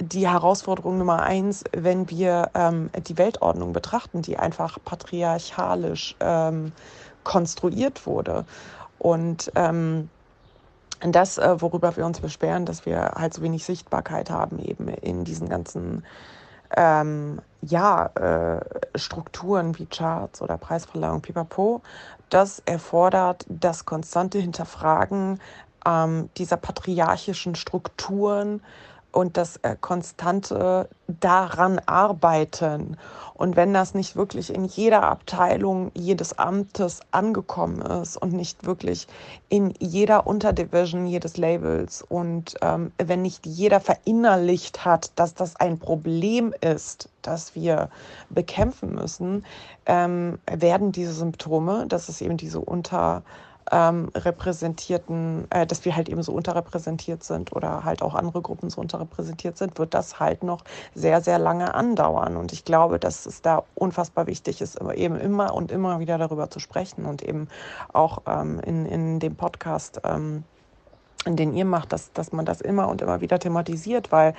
[0.00, 6.72] die Herausforderung Nummer eins, wenn wir ähm, die Weltordnung betrachten, die einfach patriarchalisch ähm,
[7.24, 8.44] konstruiert wurde.
[8.98, 10.10] Und ähm,
[11.00, 15.24] das, äh, worüber wir uns beschweren, dass wir halt so wenig Sichtbarkeit haben, eben in
[15.24, 16.04] diesen ganzen
[16.76, 21.82] ähm, ja, äh, Strukturen wie Charts oder Preisverleihung, pipapo,
[22.30, 25.40] das erfordert das konstante Hinterfragen
[25.86, 28.62] ähm, dieser patriarchischen Strukturen
[29.16, 32.98] und das äh, konstante daran arbeiten.
[33.32, 39.06] Und wenn das nicht wirklich in jeder Abteilung jedes Amtes angekommen ist und nicht wirklich
[39.48, 45.78] in jeder Unterdivision jedes Labels und ähm, wenn nicht jeder verinnerlicht hat, dass das ein
[45.78, 47.88] Problem ist, das wir
[48.28, 49.46] bekämpfen müssen,
[49.86, 53.22] ähm, werden diese Symptome, das ist eben diese unter
[53.72, 58.70] ähm, repräsentierten, äh, dass wir halt eben so unterrepräsentiert sind oder halt auch andere Gruppen
[58.70, 60.62] so unterrepräsentiert sind, wird das halt noch
[60.94, 62.36] sehr, sehr lange andauern.
[62.36, 66.50] Und ich glaube, dass es da unfassbar wichtig ist, eben immer und immer wieder darüber
[66.50, 67.48] zu sprechen und eben
[67.92, 70.44] auch ähm, in, in dem Podcast, ähm,
[71.26, 74.34] den ihr macht, dass, dass man das immer und immer wieder thematisiert, weil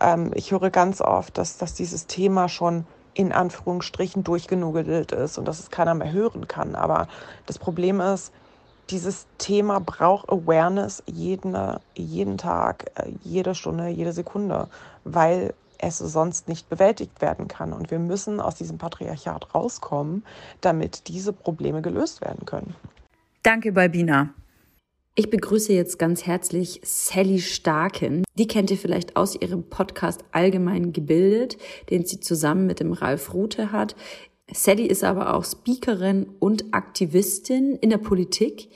[0.00, 5.46] ähm, ich höre ganz oft, dass, dass dieses Thema schon in Anführungsstrichen durchgenugelt ist und
[5.46, 6.74] dass es keiner mehr hören kann.
[6.74, 7.08] Aber
[7.44, 8.32] das Problem ist,
[8.92, 11.56] dieses Thema braucht Awareness jeden,
[11.94, 14.68] jeden Tag, äh, jede Stunde, jede Sekunde,
[15.04, 17.72] weil es sonst nicht bewältigt werden kann.
[17.72, 20.24] Und wir müssen aus diesem Patriarchat rauskommen,
[20.60, 22.74] damit diese Probleme gelöst werden können.
[23.42, 24.30] Danke, Balbina.
[25.14, 28.24] Ich begrüße jetzt ganz herzlich Sally Starken.
[28.38, 31.58] Die kennt ihr vielleicht aus ihrem Podcast Allgemein gebildet,
[31.90, 33.94] den sie zusammen mit dem Ralf Rute hat.
[34.54, 38.68] Sally ist aber auch Speakerin und Aktivistin in der Politik.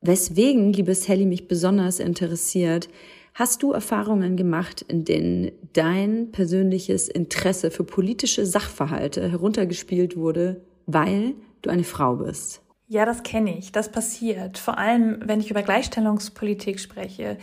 [0.00, 2.88] Weswegen, liebe Sally, mich besonders interessiert,
[3.34, 11.34] hast du Erfahrungen gemacht, in denen dein persönliches Interesse für politische Sachverhalte heruntergespielt wurde, weil
[11.62, 12.62] du eine Frau bist?
[12.90, 13.70] Ja, das kenne ich.
[13.70, 14.56] Das passiert.
[14.56, 17.36] Vor allem, wenn ich über Gleichstellungspolitik spreche,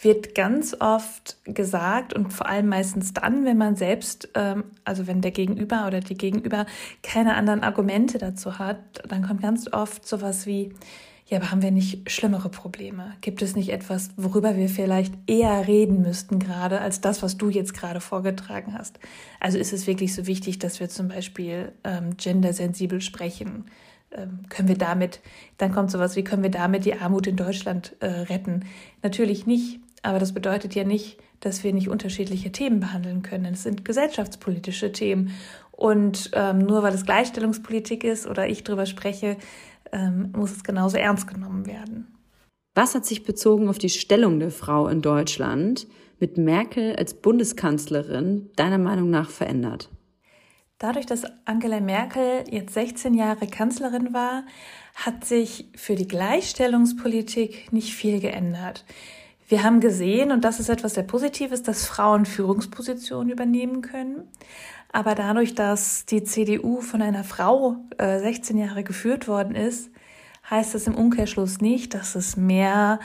[0.00, 5.20] wird ganz oft gesagt und vor allem meistens dann, wenn man selbst, ähm, also wenn
[5.20, 6.64] der Gegenüber oder die Gegenüber
[7.02, 8.78] keine anderen Argumente dazu hat,
[9.08, 10.72] dann kommt ganz oft sowas wie,
[11.26, 13.14] ja, aber haben wir nicht schlimmere Probleme?
[13.20, 17.48] Gibt es nicht etwas, worüber wir vielleicht eher reden müssten gerade, als das, was du
[17.50, 19.00] jetzt gerade vorgetragen hast?
[19.40, 23.64] Also ist es wirklich so wichtig, dass wir zum Beispiel ähm, gendersensibel sprechen?
[24.14, 25.20] Ähm, können wir damit,
[25.58, 28.64] dann kommt sowas wie, können wir damit die Armut in Deutschland äh, retten?
[29.02, 33.52] Natürlich nicht, aber das bedeutet ja nicht, dass wir nicht unterschiedliche Themen behandeln können.
[33.52, 35.32] Es sind gesellschaftspolitische Themen.
[35.72, 39.36] Und ähm, nur weil es Gleichstellungspolitik ist oder ich drüber spreche,
[39.92, 42.06] ähm, muss es genauso ernst genommen werden.
[42.74, 45.86] Was hat sich bezogen auf die Stellung der Frau in Deutschland
[46.18, 49.90] mit Merkel als Bundeskanzlerin deiner Meinung nach verändert?
[50.78, 54.44] Dadurch, dass Angela Merkel jetzt 16 Jahre Kanzlerin war,
[54.94, 58.84] hat sich für die Gleichstellungspolitik nicht viel geändert.
[59.46, 64.28] Wir haben gesehen, und das ist etwas sehr Positives, dass Frauen Führungspositionen übernehmen können.
[64.90, 69.90] Aber dadurch, dass die CDU von einer Frau äh, 16 Jahre geführt worden ist,
[70.48, 73.00] heißt das im Umkehrschluss nicht, dass es mehr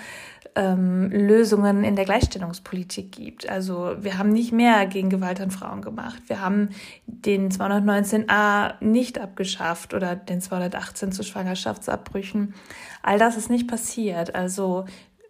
[0.55, 3.49] ähm, Lösungen in der Gleichstellungspolitik gibt.
[3.49, 6.21] Also wir haben nicht mehr gegen Gewalt an Frauen gemacht.
[6.27, 6.69] Wir haben
[7.05, 12.53] den 219a nicht abgeschafft oder den 218 zu Schwangerschaftsabbrüchen.
[13.01, 14.35] All das ist nicht passiert.
[14.35, 14.85] Also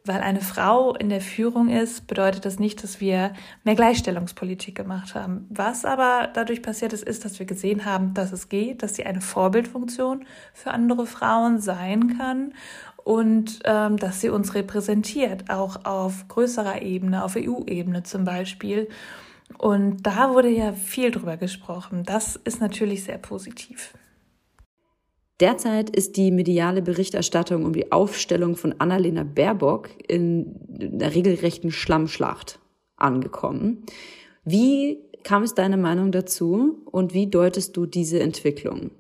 [0.05, 5.13] weil eine Frau in der Führung ist, bedeutet das nicht, dass wir mehr Gleichstellungspolitik gemacht
[5.13, 5.45] haben.
[5.49, 9.05] Was aber dadurch passiert ist, ist, dass wir gesehen haben, dass es geht, dass sie
[9.05, 12.53] eine Vorbildfunktion für andere Frauen sein kann
[13.03, 18.87] und ähm, dass sie uns repräsentiert, auch auf größerer Ebene, auf EU-Ebene zum Beispiel.
[19.57, 22.03] Und da wurde ja viel drüber gesprochen.
[22.05, 23.93] Das ist natürlich sehr positiv.
[25.39, 32.59] Derzeit ist die mediale Berichterstattung um die Aufstellung von Annalena Baerbock in der regelrechten Schlammschlacht
[32.97, 33.83] angekommen.
[34.43, 38.91] Wie kam es deiner Meinung dazu und wie deutest du diese Entwicklung?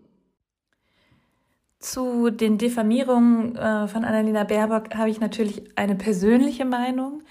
[1.79, 7.23] Zu den Diffamierungen äh, von Annalena Baerbock habe ich natürlich eine persönliche Meinung.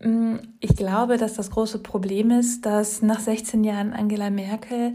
[0.00, 4.94] Mm, ich glaube, dass das große Problem ist, dass nach 16 Jahren Angela Merkel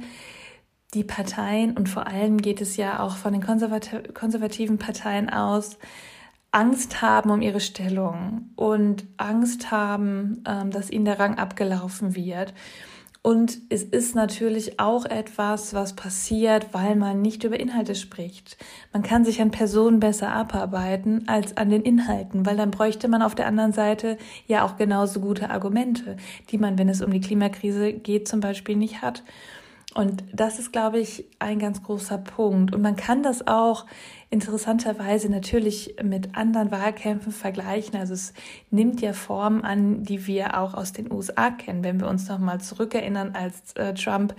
[0.96, 5.78] die Parteien und vor allem geht es ja auch von den konservati konservativen Parteien aus,
[6.52, 12.56] Angst haben um ihre Stellung und Angst haben, ähm, dass ihnen der Rang abgelaufen wird.
[13.22, 18.56] Und es ist natürlich auch etwas, was passiert, weil man nicht über Inhalte spricht.
[18.94, 23.22] Man kann sich an Personen besser abarbeiten als an den Inhalten, weil dann bräuchte man
[23.22, 24.18] auf der anderen Seite
[24.48, 26.16] ja auch genauso gute Argumente,
[26.50, 29.24] die man, wenn es um die Klimakrise geht, zum Beispiel nicht hat.
[29.96, 32.76] Und das ist, glaube ich, ein ganz großer Punkt.
[32.76, 33.88] Und man kann das auch
[34.30, 38.00] interessanterweise natürlich mit anderen Wahlkämpfen vergleichen.
[38.00, 38.34] Also es
[38.70, 41.84] nimmt ja Formen an, die wir auch aus den USA kennen.
[41.84, 44.36] Wenn wir uns nochmal zurückerinnern, als äh, Trump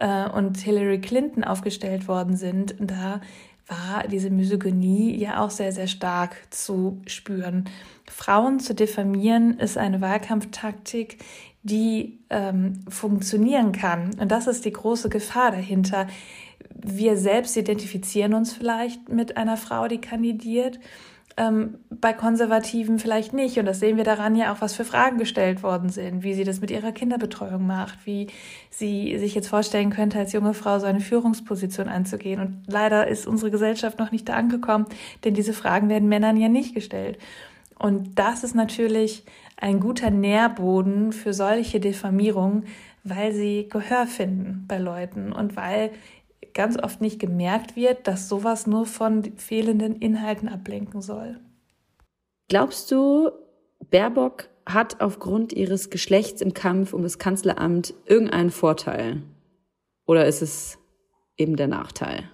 [0.00, 3.20] äh, und Hillary Clinton aufgestellt worden sind, da
[3.68, 7.66] war diese Misogynie ja auch sehr, sehr stark zu spüren.
[8.10, 11.18] Frauen zu diffamieren ist eine Wahlkampftaktik,
[11.68, 14.10] die ähm, funktionieren kann.
[14.20, 16.06] Und das ist die große Gefahr dahinter.
[16.74, 20.78] Wir selbst identifizieren uns vielleicht mit einer Frau, die kandidiert,
[21.38, 23.58] ähm, bei Konservativen vielleicht nicht.
[23.58, 26.44] Und das sehen wir daran ja auch, was für Fragen gestellt worden sind, wie sie
[26.44, 28.26] das mit ihrer Kinderbetreuung macht, wie
[28.70, 32.40] sie sich jetzt vorstellen könnte, als junge Frau so eine Führungsposition anzugehen.
[32.40, 34.86] Und leider ist unsere Gesellschaft noch nicht da angekommen,
[35.24, 37.18] denn diese Fragen werden Männern ja nicht gestellt.
[37.78, 39.24] Und das ist natürlich
[39.60, 42.66] ein guter Nährboden für solche Diffamierungen,
[43.04, 45.90] weil sie Gehör finden bei Leuten und weil
[46.54, 51.40] ganz oft nicht gemerkt wird, dass sowas nur von fehlenden Inhalten ablenken soll.
[52.48, 53.30] Glaubst du,
[53.90, 59.22] Baerbock hat aufgrund ihres Geschlechts im Kampf um das Kanzleramt irgendeinen Vorteil?
[60.06, 60.78] Oder ist es
[61.36, 62.30] eben der Nachteil?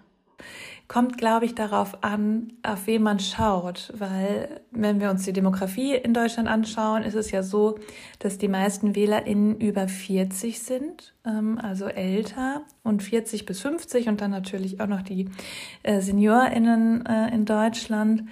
[0.95, 5.97] Kommt, glaube ich, darauf an, auf wen man schaut, weil wenn wir uns die Demografie
[5.97, 7.81] in Deutschland anschauen, ist es ja so,
[8.21, 14.21] dass die meisten WählerInnen über 40 sind, ähm, also älter und 40 bis 50 und
[14.21, 15.31] dann natürlich auch noch die
[15.83, 18.23] äh, SeniorInnen äh, in Deutschland.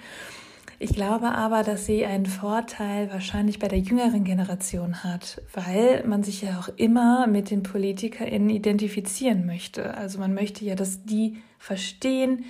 [0.79, 6.23] Ich glaube aber, dass sie einen Vorteil wahrscheinlich bei der jüngeren Generation hat, weil man
[6.23, 9.95] sich ja auch immer mit den PolitikerInnen identifizieren möchte.
[9.95, 12.43] Also man möchte ja, dass die verstehen,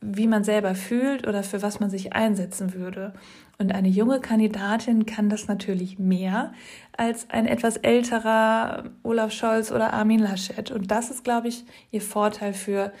[0.00, 3.12] wie man selber fühlt oder für was man sich einsetzen würde.
[3.58, 6.54] Und eine junge Kandidatin kann das natürlich mehr
[6.96, 10.70] als ein etwas älterer Olaf Scholz oder Armin Laschet.
[10.70, 12.92] Und das ist, glaube ich, ihr Vorteil für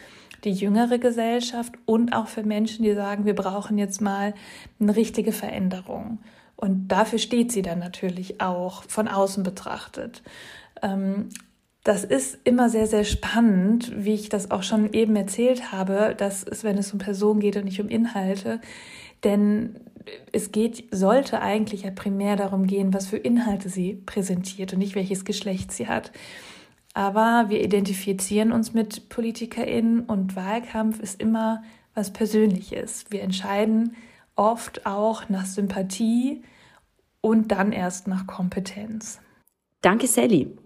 [0.44, 4.34] die jüngere Gesellschaft und auch für Menschen, die sagen, wir brauchen jetzt mal
[4.78, 6.18] eine richtige Veränderung.
[6.54, 10.22] Und dafür steht sie dann natürlich auch von außen betrachtet.
[11.82, 16.44] Das ist immer sehr, sehr spannend, wie ich das auch schon eben erzählt habe, dass
[16.44, 18.60] es, wenn es um Personen geht und nicht um Inhalte,
[19.24, 19.80] denn
[20.32, 24.94] es geht, sollte eigentlich ja primär darum gehen, was für Inhalte sie präsentiert und nicht
[24.94, 26.12] welches Geschlecht sie hat.
[26.92, 31.62] Aber wir identifizieren uns mit PolitikerInnen und Wahlkampf ist immer
[31.94, 33.04] was Persönliches.
[33.10, 33.94] Wir entscheiden
[34.36, 36.42] oft auch nach Sympathie
[37.20, 39.20] und dann erst nach Kompetenz.
[39.82, 40.56] Danke, Sally.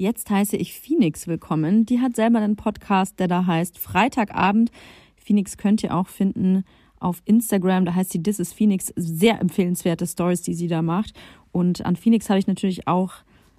[0.00, 1.84] Jetzt heiße ich Phoenix willkommen.
[1.84, 4.70] Die hat selber einen Podcast, der da heißt Freitagabend.
[5.16, 6.62] Phoenix könnt ihr auch finden
[7.00, 7.84] auf Instagram.
[7.84, 8.92] Da heißt sie This is Phoenix.
[8.94, 11.14] Sehr empfehlenswerte Stories, die sie da macht.
[11.50, 13.10] Und an Phoenix habe ich natürlich auch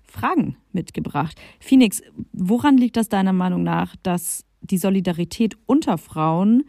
[0.02, 1.38] Fragen mitgebracht.
[1.60, 6.64] Phoenix, woran liegt das deiner Meinung nach, dass die Solidarität unter Frauen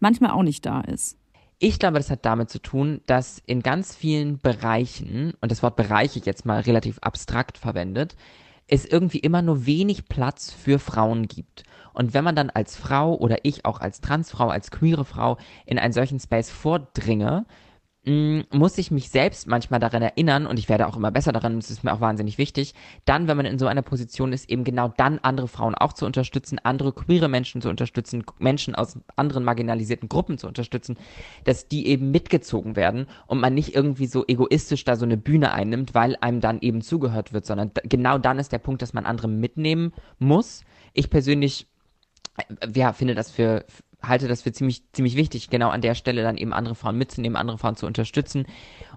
[0.00, 1.16] manchmal auch nicht da ist?
[1.60, 5.76] Ich glaube, das hat damit zu tun, dass in ganz vielen Bereichen, und das Wort
[5.76, 8.16] Bereiche jetzt mal relativ abstrakt verwendet,
[8.68, 11.64] es irgendwie immer nur wenig Platz für Frauen gibt.
[11.92, 15.78] Und wenn man dann als Frau oder ich auch als Transfrau, als queere Frau in
[15.78, 17.46] einen solchen Space vordringe,
[18.06, 21.70] muss ich mich selbst manchmal daran erinnern, und ich werde auch immer besser daran, das
[21.72, 22.72] ist mir auch wahnsinnig wichtig,
[23.04, 26.06] dann, wenn man in so einer Position ist, eben genau dann andere Frauen auch zu
[26.06, 30.96] unterstützen, andere queere Menschen zu unterstützen, Menschen aus anderen marginalisierten Gruppen zu unterstützen,
[31.42, 35.52] dass die eben mitgezogen werden und man nicht irgendwie so egoistisch da so eine Bühne
[35.52, 39.04] einnimmt, weil einem dann eben zugehört wird, sondern genau dann ist der Punkt, dass man
[39.04, 40.62] andere mitnehmen muss.
[40.92, 41.66] Ich persönlich
[42.36, 43.64] äh, ja, finde das für,
[44.08, 47.36] halte das für ziemlich, ziemlich wichtig, genau an der Stelle dann eben andere Frauen mitzunehmen,
[47.36, 48.46] andere Frauen zu unterstützen.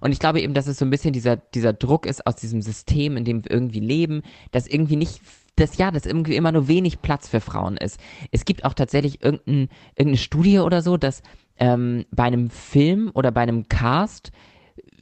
[0.00, 2.62] Und ich glaube eben, dass es so ein bisschen dieser, dieser Druck ist aus diesem
[2.62, 5.20] System, in dem wir irgendwie leben, dass irgendwie nicht
[5.56, 8.00] dass ja, dass irgendwie immer nur wenig Platz für Frauen ist.
[8.30, 11.22] Es gibt auch tatsächlich irgendein, irgendeine Studie oder so, dass
[11.58, 14.32] ähm, bei einem Film oder bei einem Cast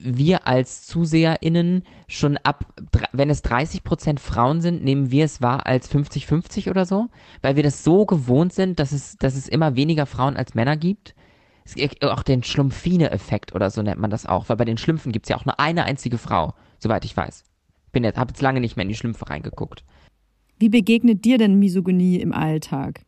[0.01, 2.73] wir als ZuseherInnen schon ab,
[3.13, 7.09] wenn es 30 Prozent Frauen sind, nehmen wir es wahr als 50-50 oder so,
[7.43, 10.77] weil wir das so gewohnt sind, dass es, dass es immer weniger Frauen als Männer
[10.77, 11.15] gibt.
[11.65, 15.13] Es gibt auch den Schlumpfine-Effekt oder so nennt man das auch, weil bei den Schlümpfen
[15.13, 17.45] gibt es ja auch nur eine einzige Frau, soweit ich weiß.
[17.95, 19.83] Jetzt, habe jetzt lange nicht mehr in die Schlümpfe reingeguckt.
[20.61, 23.01] Wie begegnet dir denn Misogynie im Alltag?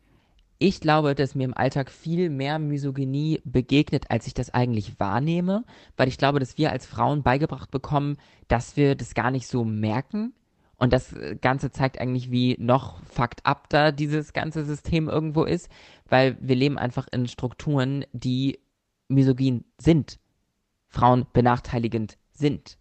[0.63, 5.65] Ich glaube, dass mir im Alltag viel mehr Misogynie begegnet, als ich das eigentlich wahrnehme,
[5.97, 9.65] weil ich glaube, dass wir als Frauen beigebracht bekommen, dass wir das gar nicht so
[9.65, 10.35] merken.
[10.77, 15.71] Und das Ganze zeigt eigentlich, wie noch fucked up da dieses ganze System irgendwo ist,
[16.11, 18.59] weil wir leben einfach in Strukturen, die
[19.09, 20.19] misogyn sind,
[20.89, 22.77] Frauen benachteiligend sind.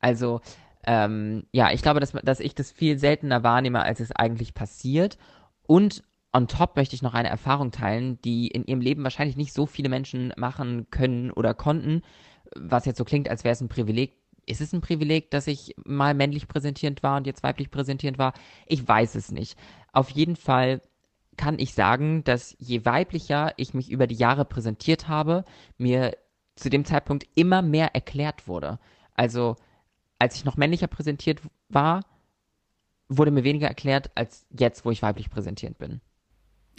[0.00, 0.42] Also,
[0.84, 5.16] ähm, ja, ich glaube, dass, dass ich das viel seltener wahrnehme, als es eigentlich passiert.
[5.66, 9.52] Und on top möchte ich noch eine Erfahrung teilen, die in ihrem Leben wahrscheinlich nicht
[9.52, 12.02] so viele Menschen machen können oder konnten,
[12.56, 14.16] was jetzt so klingt, als wäre es ein Privileg.
[14.44, 18.32] Ist es ein Privileg, dass ich mal männlich präsentierend war und jetzt weiblich präsentierend war?
[18.66, 19.56] Ich weiß es nicht.
[19.92, 20.80] Auf jeden Fall
[21.36, 25.44] kann ich sagen, dass je weiblicher ich mich über die Jahre präsentiert habe,
[25.78, 26.16] mir
[26.56, 28.78] zu dem Zeitpunkt immer mehr erklärt wurde.
[29.14, 29.56] Also,
[30.18, 32.04] als ich noch männlicher präsentiert war,
[33.08, 36.00] wurde mir weniger erklärt als jetzt, wo ich weiblich präsentierend bin.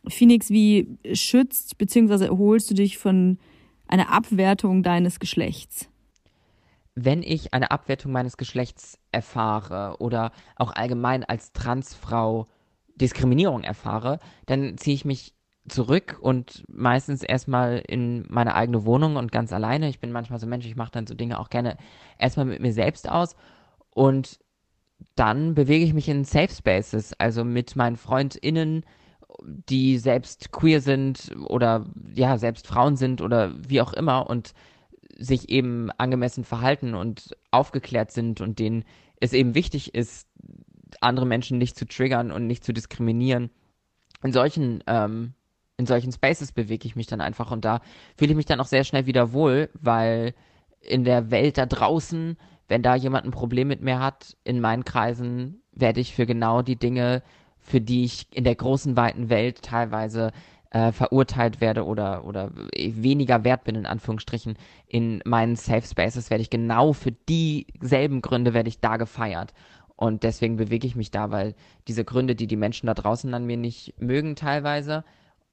[0.07, 2.25] Phoenix, wie schützt bzw.
[2.25, 3.37] erholst du dich von
[3.87, 5.89] eine Abwertung deines Geschlechts?
[6.95, 12.47] Wenn ich eine Abwertung meines Geschlechts erfahre oder auch allgemein als Transfrau
[12.95, 15.33] Diskriminierung erfahre, dann ziehe ich mich
[15.67, 19.89] zurück und meistens erstmal in meine eigene Wohnung und ganz alleine.
[19.89, 21.77] Ich bin manchmal so Mensch, ich mache dann so Dinge auch gerne
[22.19, 23.35] erstmal mit mir selbst aus
[23.89, 24.39] und
[25.15, 28.85] dann bewege ich mich in Safe Spaces, also mit meinen FreundInnen,
[29.41, 34.53] die selbst queer sind oder ja, selbst Frauen sind oder wie auch immer und
[35.17, 38.83] sich eben angemessen verhalten und aufgeklärt sind und denen
[39.19, 40.27] es eben wichtig ist,
[41.01, 43.49] andere Menschen nicht zu triggern und nicht zu diskriminieren.
[44.23, 45.33] In solchen, ähm,
[45.77, 47.81] in solchen Spaces bewege ich mich dann einfach und da
[48.17, 50.33] fühle ich mich dann auch sehr schnell wieder wohl, weil
[50.79, 54.85] in der Welt da draußen, wenn da jemand ein Problem mit mir hat, in meinen
[54.85, 57.23] Kreisen werde ich für genau die Dinge,
[57.63, 60.31] für die ich in der großen, weiten Welt teilweise
[60.69, 64.57] äh, verurteilt werde oder, oder weniger wert bin, in Anführungsstrichen,
[64.87, 69.53] in meinen Safe Spaces werde ich genau für dieselben Gründe werde ich da gefeiert.
[69.95, 71.55] Und deswegen bewege ich mich da, weil
[71.87, 75.05] diese Gründe, die die Menschen da draußen an mir nicht mögen teilweise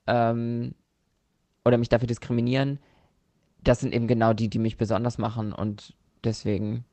[0.07, 0.75] ähm,
[1.65, 2.79] oder mich dafür diskriminieren,
[3.63, 5.53] das sind eben genau die, die mich besonders machen.
[5.53, 5.95] Und
[6.25, 6.85] deswegen,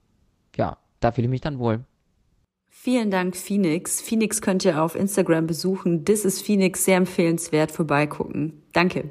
[0.55, 1.85] ja, da fühle ich mich dann wohl.
[2.79, 4.01] Vielen Dank, Phoenix.
[4.01, 6.05] Phoenix könnt ihr auf Instagram besuchen.
[6.05, 8.61] This is Phoenix, sehr empfehlenswert vorbeigucken.
[8.71, 9.09] Danke.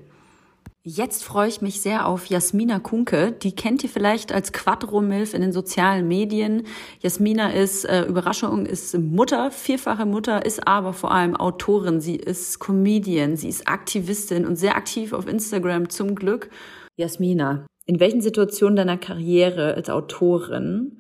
[0.85, 3.33] Jetzt freue ich mich sehr auf Jasmina Kunke.
[3.33, 6.63] Die kennt ihr vielleicht als Quattro-Milf in den sozialen Medien.
[7.01, 12.01] Jasmina ist, äh, Überraschung, ist Mutter, vierfache Mutter, ist aber vor allem Autorin.
[12.01, 16.51] Sie ist Comedian, sie ist Aktivistin und sehr aktiv auf Instagram zum Glück.
[16.97, 20.99] Jasmina, in welchen Situationen deiner Karriere als Autorin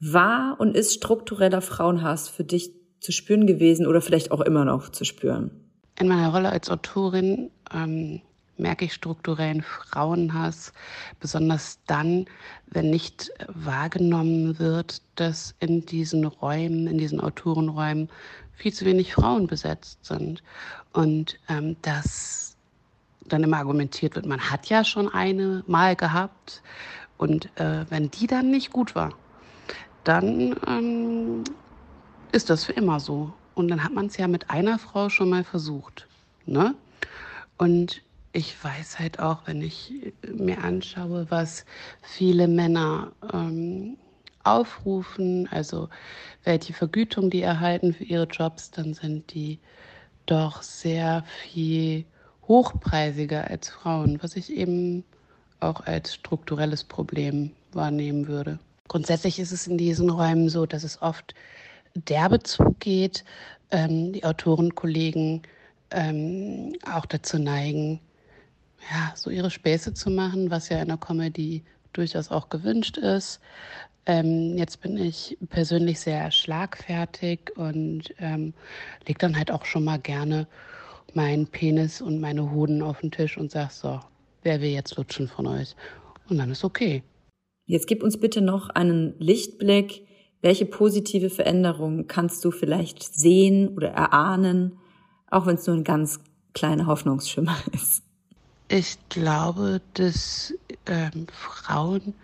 [0.00, 4.88] war und ist struktureller Frauenhass für dich zu spüren gewesen oder vielleicht auch immer noch
[4.88, 5.50] zu spüren?
[5.98, 8.22] In meiner Rolle als Autorin ähm,
[8.56, 10.72] merke ich strukturellen Frauenhass,
[11.18, 12.26] besonders dann,
[12.66, 18.08] wenn nicht wahrgenommen wird, dass in diesen Räumen, in diesen Autorenräumen
[18.54, 20.42] viel zu wenig Frauen besetzt sind.
[20.92, 22.56] Und ähm, dass
[23.26, 26.62] dann immer argumentiert wird, man hat ja schon eine mal gehabt.
[27.16, 29.12] Und äh, wenn die dann nicht gut war,
[30.04, 31.44] dann ähm,
[32.32, 33.32] ist das für immer so.
[33.54, 36.06] Und dann hat man es ja mit einer Frau schon mal versucht.
[36.46, 36.74] Ne?
[37.58, 39.92] Und ich weiß halt auch, wenn ich
[40.26, 41.64] mir anschaue, was
[42.00, 43.96] viele Männer ähm,
[44.44, 45.88] aufrufen, also
[46.44, 49.58] welche Vergütung die erhalten für ihre Jobs, dann sind die
[50.26, 52.04] doch sehr viel
[52.46, 55.04] hochpreisiger als Frauen, was ich eben
[55.58, 58.58] auch als strukturelles Problem wahrnehmen würde.
[58.90, 61.32] Grundsätzlich ist es in diesen Räumen so, dass es oft
[61.94, 63.24] derbe zugeht.
[63.70, 65.42] Ähm, die Autorenkollegen
[65.92, 68.00] ähm, auch dazu neigen,
[68.90, 71.62] ja, so ihre Späße zu machen, was ja in der Comedy
[71.92, 73.38] durchaus auch gewünscht ist.
[74.06, 78.52] Ähm, jetzt bin ich persönlich sehr schlagfertig und ähm,
[79.06, 80.48] leg dann halt auch schon mal gerne
[81.14, 84.00] meinen Penis und meine Hoden auf den Tisch und sag so,
[84.42, 85.76] wer will jetzt lutschen von euch?
[86.28, 87.04] Und dann ist okay.
[87.70, 90.04] Jetzt gib uns bitte noch einen Lichtblick.
[90.42, 94.76] Welche positive Veränderung kannst du vielleicht sehen oder erahnen,
[95.30, 96.18] auch wenn es nur ein ganz
[96.52, 98.02] kleiner Hoffnungsschimmer ist?
[98.66, 100.52] Ich glaube, dass
[100.86, 102.14] ähm, Frauen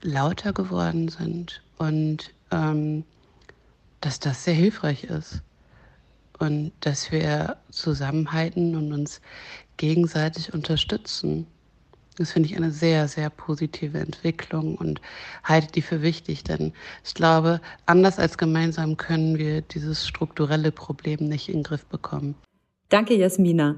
[0.00, 3.04] lauter geworden sind und ähm,
[4.00, 5.42] dass das sehr hilfreich ist
[6.40, 9.20] und dass wir zusammenhalten und uns
[9.76, 11.46] gegenseitig unterstützen.
[12.18, 15.00] Das finde ich eine sehr, sehr positive Entwicklung und
[15.44, 16.72] halte die für wichtig, denn
[17.04, 22.34] ich glaube, anders als gemeinsam können wir dieses strukturelle Problem nicht in den Griff bekommen.
[22.90, 23.76] Danke, Jasmina.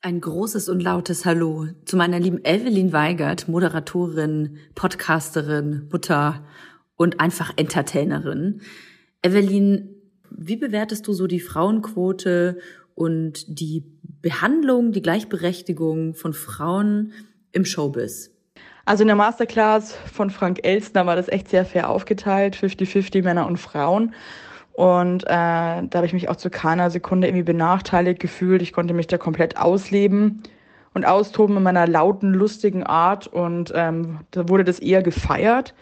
[0.00, 6.44] Ein großes und lautes Hallo zu meiner lieben Evelyn Weigert, Moderatorin, Podcasterin, Mutter
[6.96, 8.60] und einfach Entertainerin.
[9.22, 9.96] Evelyn,
[10.30, 12.58] wie bewertest du so die Frauenquote
[12.94, 13.84] und die
[14.22, 17.12] Behandlung, die Gleichberechtigung von Frauen
[17.52, 18.30] im Showbiz?
[18.86, 23.46] Also in der Masterclass von Frank Elstner war das echt sehr fair aufgeteilt, 50-50 Männer
[23.46, 24.14] und Frauen.
[24.72, 28.60] Und äh, da habe ich mich auch zu keiner Sekunde irgendwie benachteiligt gefühlt.
[28.60, 30.42] Ich konnte mich da komplett ausleben
[30.94, 33.26] und austoben in meiner lauten, lustigen Art.
[33.26, 35.74] Und ähm, da wurde das eher gefeiert.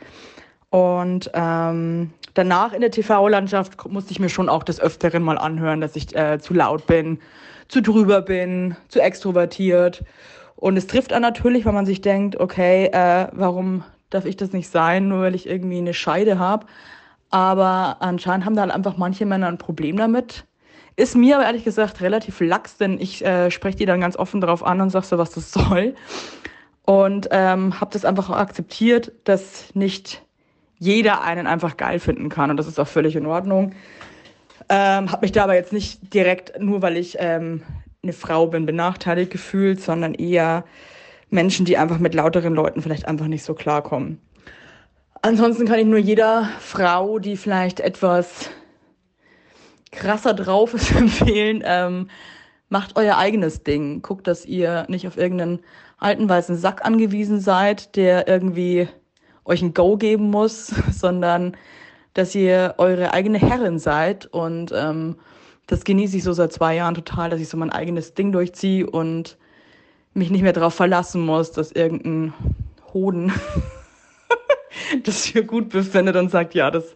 [0.73, 5.83] Und ähm, danach in der TV-Landschaft musste ich mir schon auch des Öfteren mal anhören,
[5.83, 7.19] dass ich äh, zu laut bin,
[7.69, 10.03] zu drüber bin, zu extrovertiert.
[10.57, 14.55] Und es trifft einen natürlich, weil man sich denkt, okay, äh, warum darf ich das
[14.55, 16.65] nicht sein, nur weil ich irgendwie eine Scheide habe.
[17.29, 20.47] Aber anscheinend haben da halt einfach manche Männer ein Problem damit.
[20.97, 24.41] Ist mir aber ehrlich gesagt relativ lax, denn ich äh, spreche die dann ganz offen
[24.41, 25.95] darauf an und sag so, was das soll.
[26.87, 30.23] Und ähm, habe das einfach akzeptiert, dass nicht
[30.83, 32.51] jeder einen einfach geil finden kann.
[32.51, 33.73] Und das ist auch völlig in Ordnung.
[34.69, 37.63] Ähm, habe mich da aber jetzt nicht direkt, nur weil ich ähm,
[38.03, 40.65] eine Frau bin, benachteiligt gefühlt, sondern eher
[41.31, 44.21] Menschen, die einfach mit lauteren Leuten vielleicht einfach nicht so klarkommen.
[45.23, 48.51] Ansonsten kann ich nur jeder Frau, die vielleicht etwas
[49.93, 52.09] krasser drauf ist, empfehlen, ähm,
[52.69, 54.03] macht euer eigenes Ding.
[54.03, 55.61] Guckt, dass ihr nicht auf irgendeinen
[55.99, 58.89] alten weißen Sack angewiesen seid, der irgendwie
[59.45, 61.57] euch ein Go geben muss, sondern
[62.15, 64.27] dass ihr eure eigene Herrin seid.
[64.27, 65.17] Und ähm,
[65.67, 68.89] das genieße ich so seit zwei Jahren total, dass ich so mein eigenes Ding durchziehe
[68.89, 69.39] und
[70.15, 72.35] mich nicht mehr darauf verlassen muss, dass irgendein
[72.93, 73.33] Hoden
[75.05, 76.93] das für gut befindet und sagt, ja, das,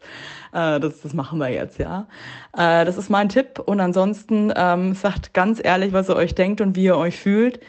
[0.52, 2.06] äh, das, das machen wir jetzt, ja.
[2.52, 3.58] Äh, das ist mein Tipp.
[3.58, 7.60] Und ansonsten ähm, sagt ganz ehrlich, was ihr euch denkt und wie ihr euch fühlt.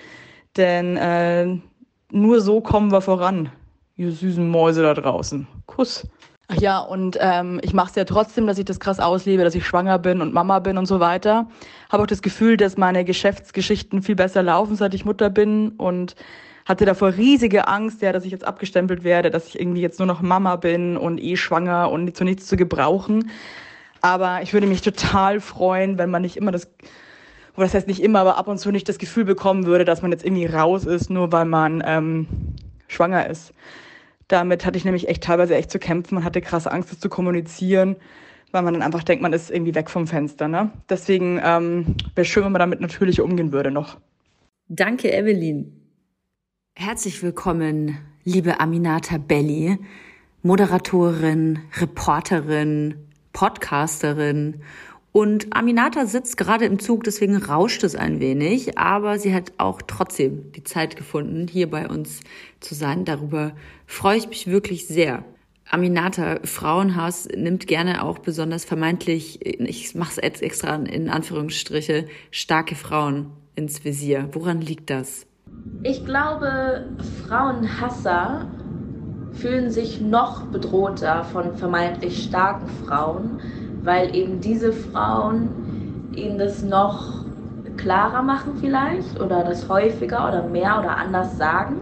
[0.57, 1.57] Denn äh,
[2.11, 3.49] nur so kommen wir voran,
[3.97, 5.47] ihr süßen Mäuse da draußen.
[5.65, 6.07] Kuss.
[6.49, 9.55] Ach ja, und ähm, ich mache es ja trotzdem, dass ich das krass auslebe, dass
[9.55, 11.47] ich schwanger bin und Mama bin und so weiter.
[11.91, 16.15] Habe auch das Gefühl, dass meine Geschäftsgeschichten viel besser laufen, seit ich Mutter bin und
[16.65, 20.05] hatte davor riesige Angst, ja, dass ich jetzt abgestempelt werde, dass ich irgendwie jetzt nur
[20.05, 23.29] noch Mama bin und eh schwanger und zu nichts zu gebrauchen.
[24.01, 26.69] Aber ich würde mich total freuen, wenn man nicht immer das,
[27.55, 30.01] oder das heißt nicht immer, aber ab und zu nicht das Gefühl bekommen würde, dass
[30.01, 32.27] man jetzt irgendwie raus ist, nur weil man ähm,
[32.87, 33.53] schwanger ist.
[34.27, 36.15] Damit hatte ich nämlich echt teilweise echt zu kämpfen.
[36.15, 37.95] Man hatte krasse Angst, das zu kommunizieren,
[38.51, 40.47] weil man dann einfach denkt, man ist irgendwie weg vom Fenster.
[40.47, 40.71] Ne?
[40.89, 43.97] Deswegen ähm, wäre schön, wenn man damit natürlich umgehen würde noch.
[44.67, 45.71] Danke, Evelyn.
[46.75, 49.79] Herzlich willkommen, liebe Aminata Belli,
[50.43, 52.95] Moderatorin, Reporterin,
[53.31, 54.61] Podcasterin.
[55.11, 59.81] Und Aminata sitzt gerade im Zug, deswegen rauscht es ein wenig, aber sie hat auch
[59.81, 62.19] trotzdem die Zeit gefunden, hier bei uns
[62.59, 63.03] zu sein.
[63.03, 63.53] Darüber
[63.87, 65.23] freue ich mich wirklich sehr.
[65.69, 72.75] Aminata, Frauenhass nimmt gerne auch besonders vermeintlich, ich mache es jetzt extra in Anführungsstriche, starke
[72.75, 74.29] Frauen ins Visier.
[74.31, 75.25] Woran liegt das?
[75.83, 76.87] Ich glaube,
[77.27, 78.49] Frauenhasser
[79.33, 83.41] fühlen sich noch bedrohter von vermeintlich starken Frauen,
[83.87, 87.23] weil eben diese Frauen ihnen das noch
[87.77, 91.77] klarer machen vielleicht oder das häufiger oder mehr oder anders sagen.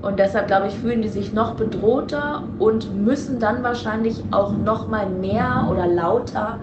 [0.00, 4.88] Und deshalb glaube ich, fühlen die sich noch bedrohter und müssen dann wahrscheinlich auch noch
[4.88, 6.60] mal mehr oder lauter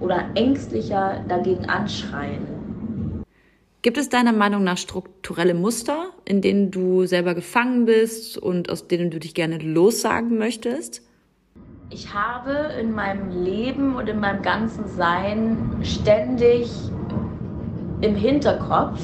[0.00, 2.46] oder ängstlicher dagegen anschreien.
[3.80, 8.88] Gibt es deiner Meinung nach strukturelle Muster, in denen du selber gefangen bist und aus
[8.88, 11.05] denen du dich gerne lossagen möchtest?
[11.88, 16.68] Ich habe in meinem Leben und in meinem ganzen Sein ständig
[18.00, 19.00] im Hinterkopf,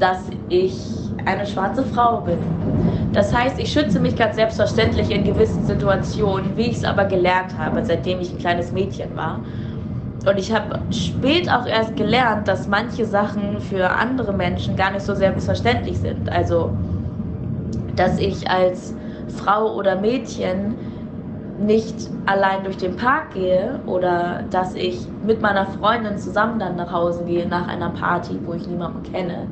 [0.00, 0.76] dass ich
[1.24, 2.38] eine schwarze Frau bin.
[3.12, 7.56] Das heißt, ich schütze mich ganz selbstverständlich in gewissen Situationen, wie ich es aber gelernt
[7.56, 9.40] habe, seitdem ich ein kleines Mädchen war.
[10.26, 15.02] Und ich habe spät auch erst gelernt, dass manche Sachen für andere Menschen gar nicht
[15.02, 16.28] so selbstverständlich sind.
[16.28, 16.72] Also,
[17.94, 18.94] dass ich als
[19.36, 20.74] Frau oder Mädchen
[21.58, 26.92] nicht allein durch den Park gehe oder dass ich mit meiner Freundin zusammen dann nach
[26.92, 29.46] Hause gehe nach einer Party, wo ich niemanden kenne.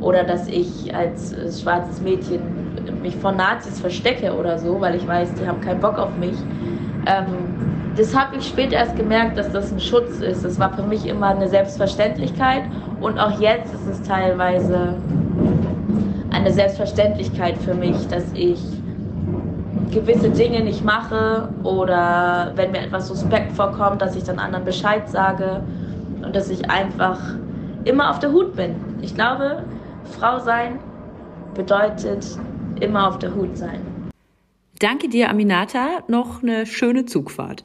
[0.00, 2.40] Oder dass ich als schwarzes Mädchen
[3.02, 6.36] mich vor Nazis verstecke oder so, weil ich weiß, die haben keinen Bock auf mich.
[7.06, 7.26] Ähm,
[7.96, 10.44] das habe ich später erst gemerkt, dass das ein Schutz ist.
[10.44, 12.62] Das war für mich immer eine Selbstverständlichkeit
[13.00, 14.94] und auch jetzt ist es teilweise
[16.30, 18.60] eine Selbstverständlichkeit für mich, dass ich
[19.94, 25.08] gewisse Dinge nicht mache oder wenn mir etwas suspekt vorkommt, dass ich dann anderen Bescheid
[25.08, 25.62] sage
[26.22, 27.18] und dass ich einfach
[27.84, 28.74] immer auf der Hut bin.
[29.00, 29.64] Ich glaube,
[30.18, 30.80] Frau sein
[31.54, 32.26] bedeutet
[32.80, 33.80] immer auf der Hut sein.
[34.80, 36.02] Danke dir, Aminata.
[36.08, 37.64] Noch eine schöne Zugfahrt.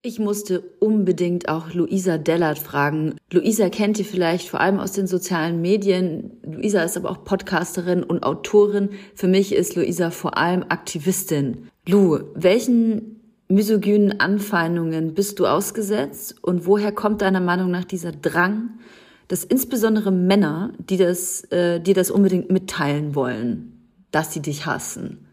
[0.00, 3.16] Ich musste unbedingt auch Luisa Dellert fragen.
[3.32, 6.38] Luisa kennt ihr vielleicht vor allem aus den sozialen Medien.
[6.44, 8.90] Luisa ist aber auch Podcasterin und Autorin.
[9.16, 11.68] Für mich ist Luisa vor allem Aktivistin.
[11.84, 18.78] Lu, welchen misogynen Anfeindungen bist du ausgesetzt und woher kommt deiner Meinung nach dieser Drang,
[19.26, 23.72] dass insbesondere Männer, die das, äh, die das unbedingt mitteilen wollen,
[24.12, 25.26] dass sie dich hassen?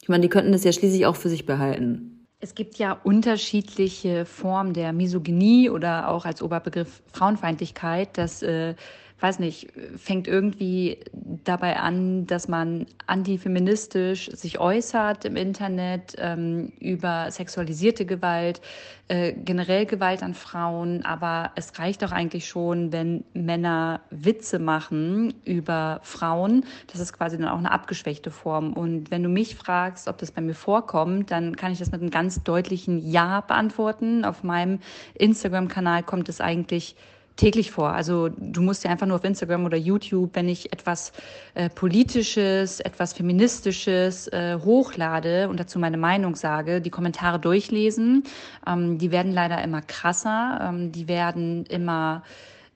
[0.00, 2.13] Ich meine, die könnten das ja schließlich auch für sich behalten.
[2.44, 8.18] Es gibt ja unterschiedliche Formen der Misogynie oder auch als Oberbegriff Frauenfeindlichkeit.
[8.18, 8.74] Das äh,
[9.20, 10.98] weiß nicht, fängt irgendwie
[11.44, 18.60] dabei an, dass man antifeministisch sich äußert im Internet ähm, über sexualisierte Gewalt,
[19.08, 21.04] äh, generell Gewalt an Frauen.
[21.04, 26.64] Aber es reicht auch eigentlich schon, wenn Männer Witze machen über Frauen.
[26.92, 28.72] Das ist quasi dann auch eine abgeschwächte Form.
[28.72, 32.00] Und wenn du mich fragst, ob das bei mir vorkommt, dann kann ich das mit
[32.00, 34.24] einem ganz deutlichen Ja beantworten.
[34.24, 34.80] Auf meinem
[35.14, 36.96] Instagram-Kanal kommt es eigentlich
[37.36, 37.90] täglich vor.
[37.90, 41.12] Also du musst ja einfach nur auf Instagram oder YouTube, wenn ich etwas
[41.54, 48.24] äh, Politisches, etwas Feministisches äh, hochlade und dazu meine Meinung sage, die Kommentare durchlesen.
[48.66, 52.22] Ähm, die werden leider immer krasser, ähm, die werden immer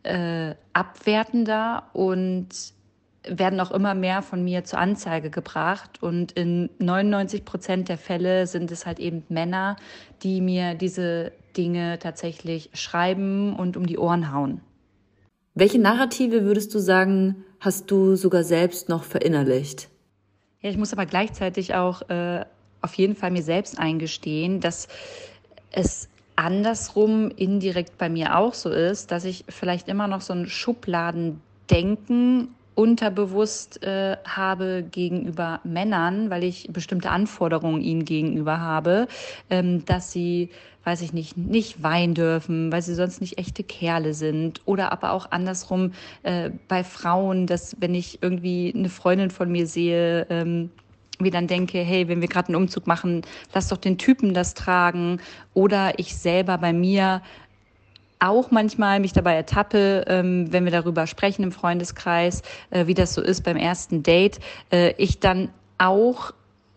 [0.03, 2.49] äh, abwertender und
[3.31, 6.03] werden auch immer mehr von mir zur Anzeige gebracht.
[6.03, 9.77] Und in 99 Prozent der Fälle sind es halt eben Männer,
[10.23, 14.61] die mir diese Dinge tatsächlich schreiben und um die Ohren hauen.
[15.55, 19.89] Welche Narrative würdest du sagen, hast du sogar selbst noch verinnerlicht?
[20.61, 22.45] Ja, ich muss aber gleichzeitig auch äh,
[22.81, 24.89] auf jeden Fall mir selbst eingestehen, dass
[25.71, 30.47] es andersrum indirekt bei mir auch so ist, dass ich vielleicht immer noch so ein
[30.47, 39.09] Schubladendenken unterbewusst äh, habe gegenüber Männern, weil ich bestimmte Anforderungen ihnen gegenüber habe,
[39.51, 40.51] ähm, dass sie,
[40.85, 44.61] weiß ich nicht, nicht weinen dürfen, weil sie sonst nicht echte Kerle sind.
[44.65, 45.91] Oder aber auch andersrum
[46.23, 50.71] äh, bei Frauen, dass wenn ich irgendwie eine Freundin von mir sehe, ähm,
[51.19, 53.23] wie dann denke, hey, wenn wir gerade einen Umzug machen,
[53.53, 55.19] lass doch den Typen das tragen.
[55.53, 57.23] Oder ich selber bei mir
[58.21, 63.15] auch manchmal mich dabei ertappe, ähm, wenn wir darüber sprechen im Freundeskreis, äh, wie das
[63.15, 64.41] so ist beim ersten Date,
[64.71, 66.33] äh, ich dann auch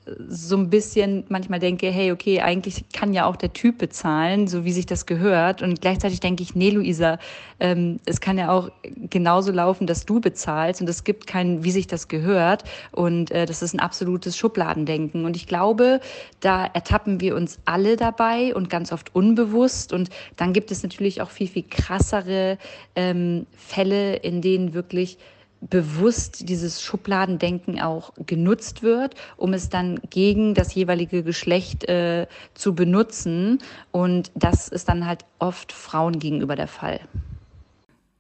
[0.06, 4.66] so ein bisschen manchmal denke, hey, okay, eigentlich kann ja auch der Typ bezahlen, so
[4.66, 5.62] wie sich das gehört.
[5.62, 7.20] Und gleichzeitig denke ich, nee, Luisa,
[7.60, 8.72] ähm, es kann ja auch
[9.10, 12.64] genauso laufen, dass du bezahlst und es gibt kein, wie sich das gehört.
[12.92, 15.24] Und äh, das ist ein absolutes Schubladendenken.
[15.24, 16.00] Und ich glaube,
[16.40, 19.94] da ertappen wir uns alle dabei und ganz oft unbewusst.
[19.94, 22.58] Und dann gibt es natürlich auch viel, viel krassere
[22.96, 25.20] ähm, Fälle, in denen wirklich
[25.62, 32.74] bewusst dieses Schubladendenken auch genutzt wird, um es dann gegen das jeweilige Geschlecht äh, zu
[32.74, 33.60] benutzen.
[33.92, 37.00] Und das ist dann halt oft Frauen gegenüber der Fall.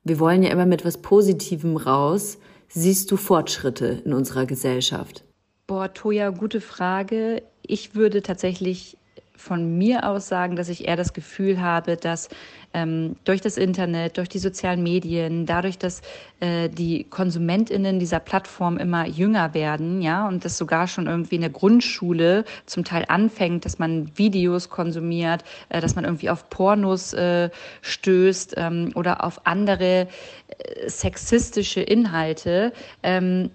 [0.03, 2.37] Wir wollen ja immer mit was Positivem raus.
[2.69, 5.23] Siehst du Fortschritte in unserer Gesellschaft?
[5.67, 7.43] Boah, Toja, gute Frage.
[7.61, 8.97] Ich würde tatsächlich
[9.41, 12.29] von mir aus sagen, dass ich eher das Gefühl habe, dass
[12.73, 16.01] ähm, durch das Internet, durch die sozialen Medien, dadurch, dass
[16.39, 21.41] äh, die KonsumentInnen dieser Plattform immer jünger werden, ja, und das sogar schon irgendwie in
[21.41, 27.13] der Grundschule zum Teil anfängt, dass man Videos konsumiert, äh, dass man irgendwie auf Pornos
[27.13, 27.49] äh,
[27.81, 30.07] stößt ähm, oder auf andere
[30.47, 32.71] äh, sexistische Inhalte.
[33.03, 33.49] Ähm,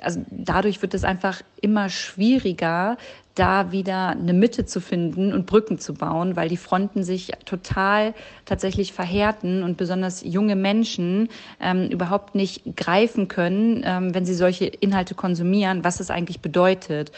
[0.00, 2.96] also dadurch wird es einfach immer schwieriger,
[3.36, 8.14] da wieder eine Mitte zu finden und Brücken zu bauen, weil die Fronten sich total
[8.46, 11.28] tatsächlich verhärten und besonders junge Menschen
[11.60, 17.12] ähm, überhaupt nicht greifen können, ähm, wenn sie solche Inhalte konsumieren, was es eigentlich bedeutet.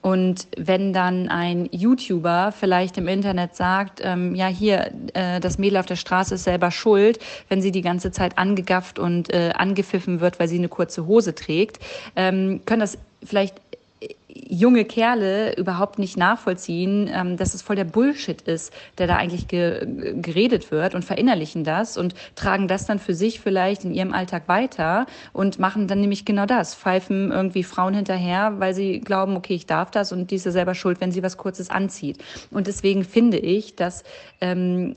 [0.00, 5.78] Und wenn dann ein YouTuber vielleicht im Internet sagt, ähm, ja hier, äh, das Mädel
[5.78, 7.18] auf der Straße ist selber schuld,
[7.48, 11.34] wenn sie die ganze Zeit angegafft und äh, angepfiffen wird, weil sie eine kurze Hose
[11.34, 11.78] trägt,
[12.16, 13.63] ähm, können das vielleicht
[14.48, 19.48] junge Kerle überhaupt nicht nachvollziehen, ähm, dass es voll der Bullshit ist, der da eigentlich
[19.48, 19.86] ge
[20.20, 24.48] geredet wird und verinnerlichen das und tragen das dann für sich vielleicht in ihrem Alltag
[24.48, 29.54] weiter und machen dann nämlich genau das, pfeifen irgendwie Frauen hinterher, weil sie glauben, okay,
[29.54, 32.22] ich darf das und die ist ja selber schuld, wenn sie was Kurzes anzieht.
[32.50, 34.04] Und deswegen finde ich, dass
[34.40, 34.96] ähm,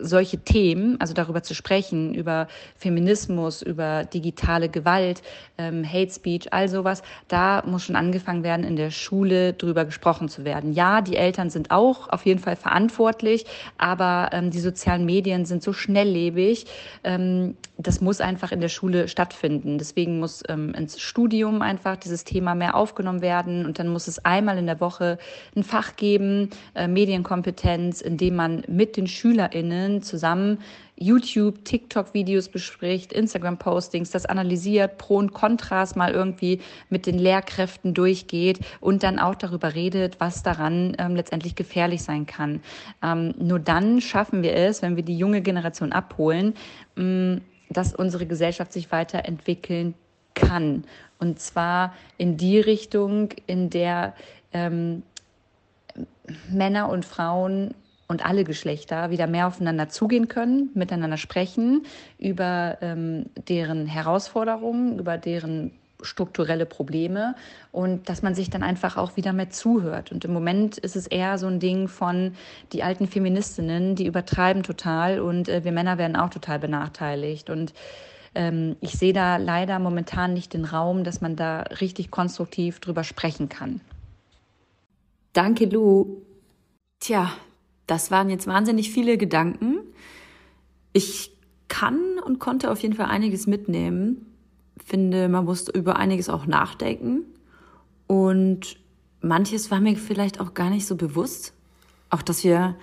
[0.00, 5.22] solche Themen, also darüber zu sprechen, über Feminismus, über digitale Gewalt,
[5.58, 10.28] ähm, Hate Speech, all sowas, da muss schon angefangen werden, in der Schule drüber gesprochen
[10.28, 10.72] zu werden.
[10.72, 13.46] Ja, die Eltern sind auch auf jeden Fall verantwortlich,
[13.78, 16.66] aber ähm, die sozialen Medien sind so schnelllebig,
[17.04, 19.78] ähm, das muss einfach in der Schule stattfinden.
[19.78, 24.24] Deswegen muss ähm, ins Studium einfach dieses Thema mehr aufgenommen werden und dann muss es
[24.24, 25.18] einmal in der Woche
[25.56, 30.58] ein Fach geben, äh, Medienkompetenz, in dem man mit den SchülerInnen zusammen
[31.02, 36.60] YouTube, TikTok-Videos bespricht, Instagram-Postings, das analysiert, Pro und Kontras mal irgendwie
[36.90, 42.26] mit den Lehrkräften durchgeht und dann auch darüber redet, was daran ähm, letztendlich gefährlich sein
[42.26, 42.60] kann.
[43.02, 46.54] Ähm, nur dann schaffen wir es, wenn wir die junge Generation abholen,
[46.96, 47.40] ähm,
[47.72, 49.94] dass unsere Gesellschaft sich weiterentwickeln
[50.34, 50.84] kann.
[51.18, 54.14] Und zwar in die Richtung, in der
[54.52, 55.02] ähm,
[56.50, 57.74] Männer und Frauen
[58.08, 61.86] und alle Geschlechter wieder mehr aufeinander zugehen können, miteinander sprechen
[62.18, 65.70] über ähm, deren Herausforderungen, über deren
[66.02, 67.34] strukturelle Probleme
[67.70, 70.12] und dass man sich dann einfach auch wieder mehr zuhört.
[70.12, 72.34] Und im Moment ist es eher so ein Ding von
[72.72, 77.50] die alten Feministinnen, die übertreiben total und äh, wir Männer werden auch total benachteiligt.
[77.50, 77.72] Und
[78.34, 83.04] ähm, ich sehe da leider momentan nicht den Raum, dass man da richtig konstruktiv drüber
[83.04, 83.80] sprechen kann.
[85.32, 86.22] Danke, Lou.
[87.00, 87.30] Tja,
[87.86, 89.78] das waren jetzt wahnsinnig viele Gedanken.
[90.92, 91.32] Ich
[91.68, 94.31] kann und konnte auf jeden Fall einiges mitnehmen
[94.84, 97.24] finde, man muss über einiges auch nachdenken.
[98.06, 98.76] Und
[99.20, 101.54] manches war mir vielleicht auch gar nicht so bewusst.
[102.10, 102.76] Auch, dass wir,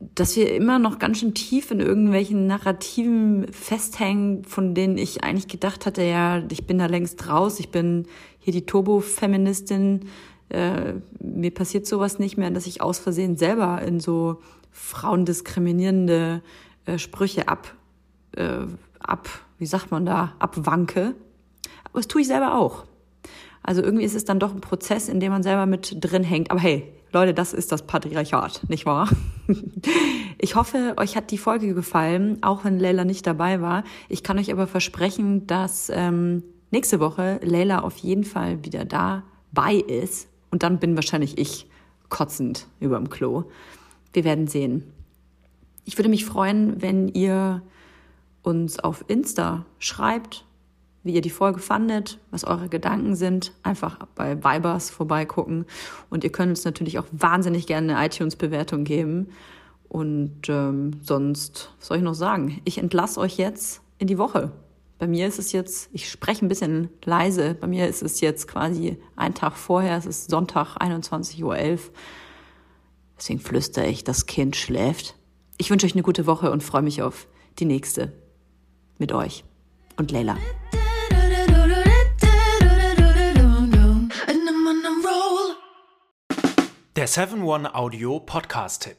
[0.00, 5.48] dass wir immer noch ganz schön tief in irgendwelchen Narrativen festhängen, von denen ich eigentlich
[5.48, 8.06] gedacht hatte, ja, ich bin da längst raus, ich bin
[8.38, 10.00] hier die Turbo-Feministin,
[10.50, 14.40] äh, mir passiert sowas nicht mehr, dass ich aus Versehen selber in so
[14.70, 16.42] frauendiskriminierende
[16.84, 17.74] äh, Sprüche ab,
[18.36, 18.66] äh,
[19.02, 19.28] ab
[19.62, 21.14] wie sagt man da, abwanke.
[21.84, 22.82] Aber das tue ich selber auch.
[23.62, 26.50] Also irgendwie ist es dann doch ein Prozess, in dem man selber mit drin hängt.
[26.50, 29.08] Aber hey, Leute, das ist das Patriarchat, nicht wahr?
[30.38, 33.84] Ich hoffe, euch hat die Folge gefallen, auch wenn Leila nicht dabei war.
[34.08, 36.42] Ich kann euch aber versprechen, dass ähm,
[36.72, 40.26] nächste Woche Leila auf jeden Fall wieder dabei ist.
[40.50, 41.68] Und dann bin wahrscheinlich ich
[42.08, 43.44] kotzend über dem Klo.
[44.12, 44.82] Wir werden sehen.
[45.84, 47.62] Ich würde mich freuen, wenn ihr
[48.42, 50.44] uns auf Insta schreibt,
[51.04, 53.52] wie ihr die Folge fandet, was eure Gedanken sind.
[53.62, 55.66] Einfach bei Vibers vorbeigucken.
[56.10, 59.28] Und ihr könnt uns natürlich auch wahnsinnig gerne eine iTunes-Bewertung geben.
[59.88, 62.60] Und ähm, sonst, was soll ich noch sagen?
[62.64, 64.52] Ich entlasse euch jetzt in die Woche.
[64.98, 68.46] Bei mir ist es jetzt, ich spreche ein bisschen leise, bei mir ist es jetzt
[68.46, 71.78] quasi ein Tag vorher, es ist Sonntag 21.11 Uhr.
[73.18, 75.16] Deswegen flüstere ich, das Kind schläft.
[75.58, 77.26] Ich wünsche euch eine gute Woche und freue mich auf
[77.58, 78.12] die nächste
[78.98, 79.44] mit euch
[79.96, 80.36] und Leila.
[86.96, 88.98] Der 7-One Audio Podcast-Tipp.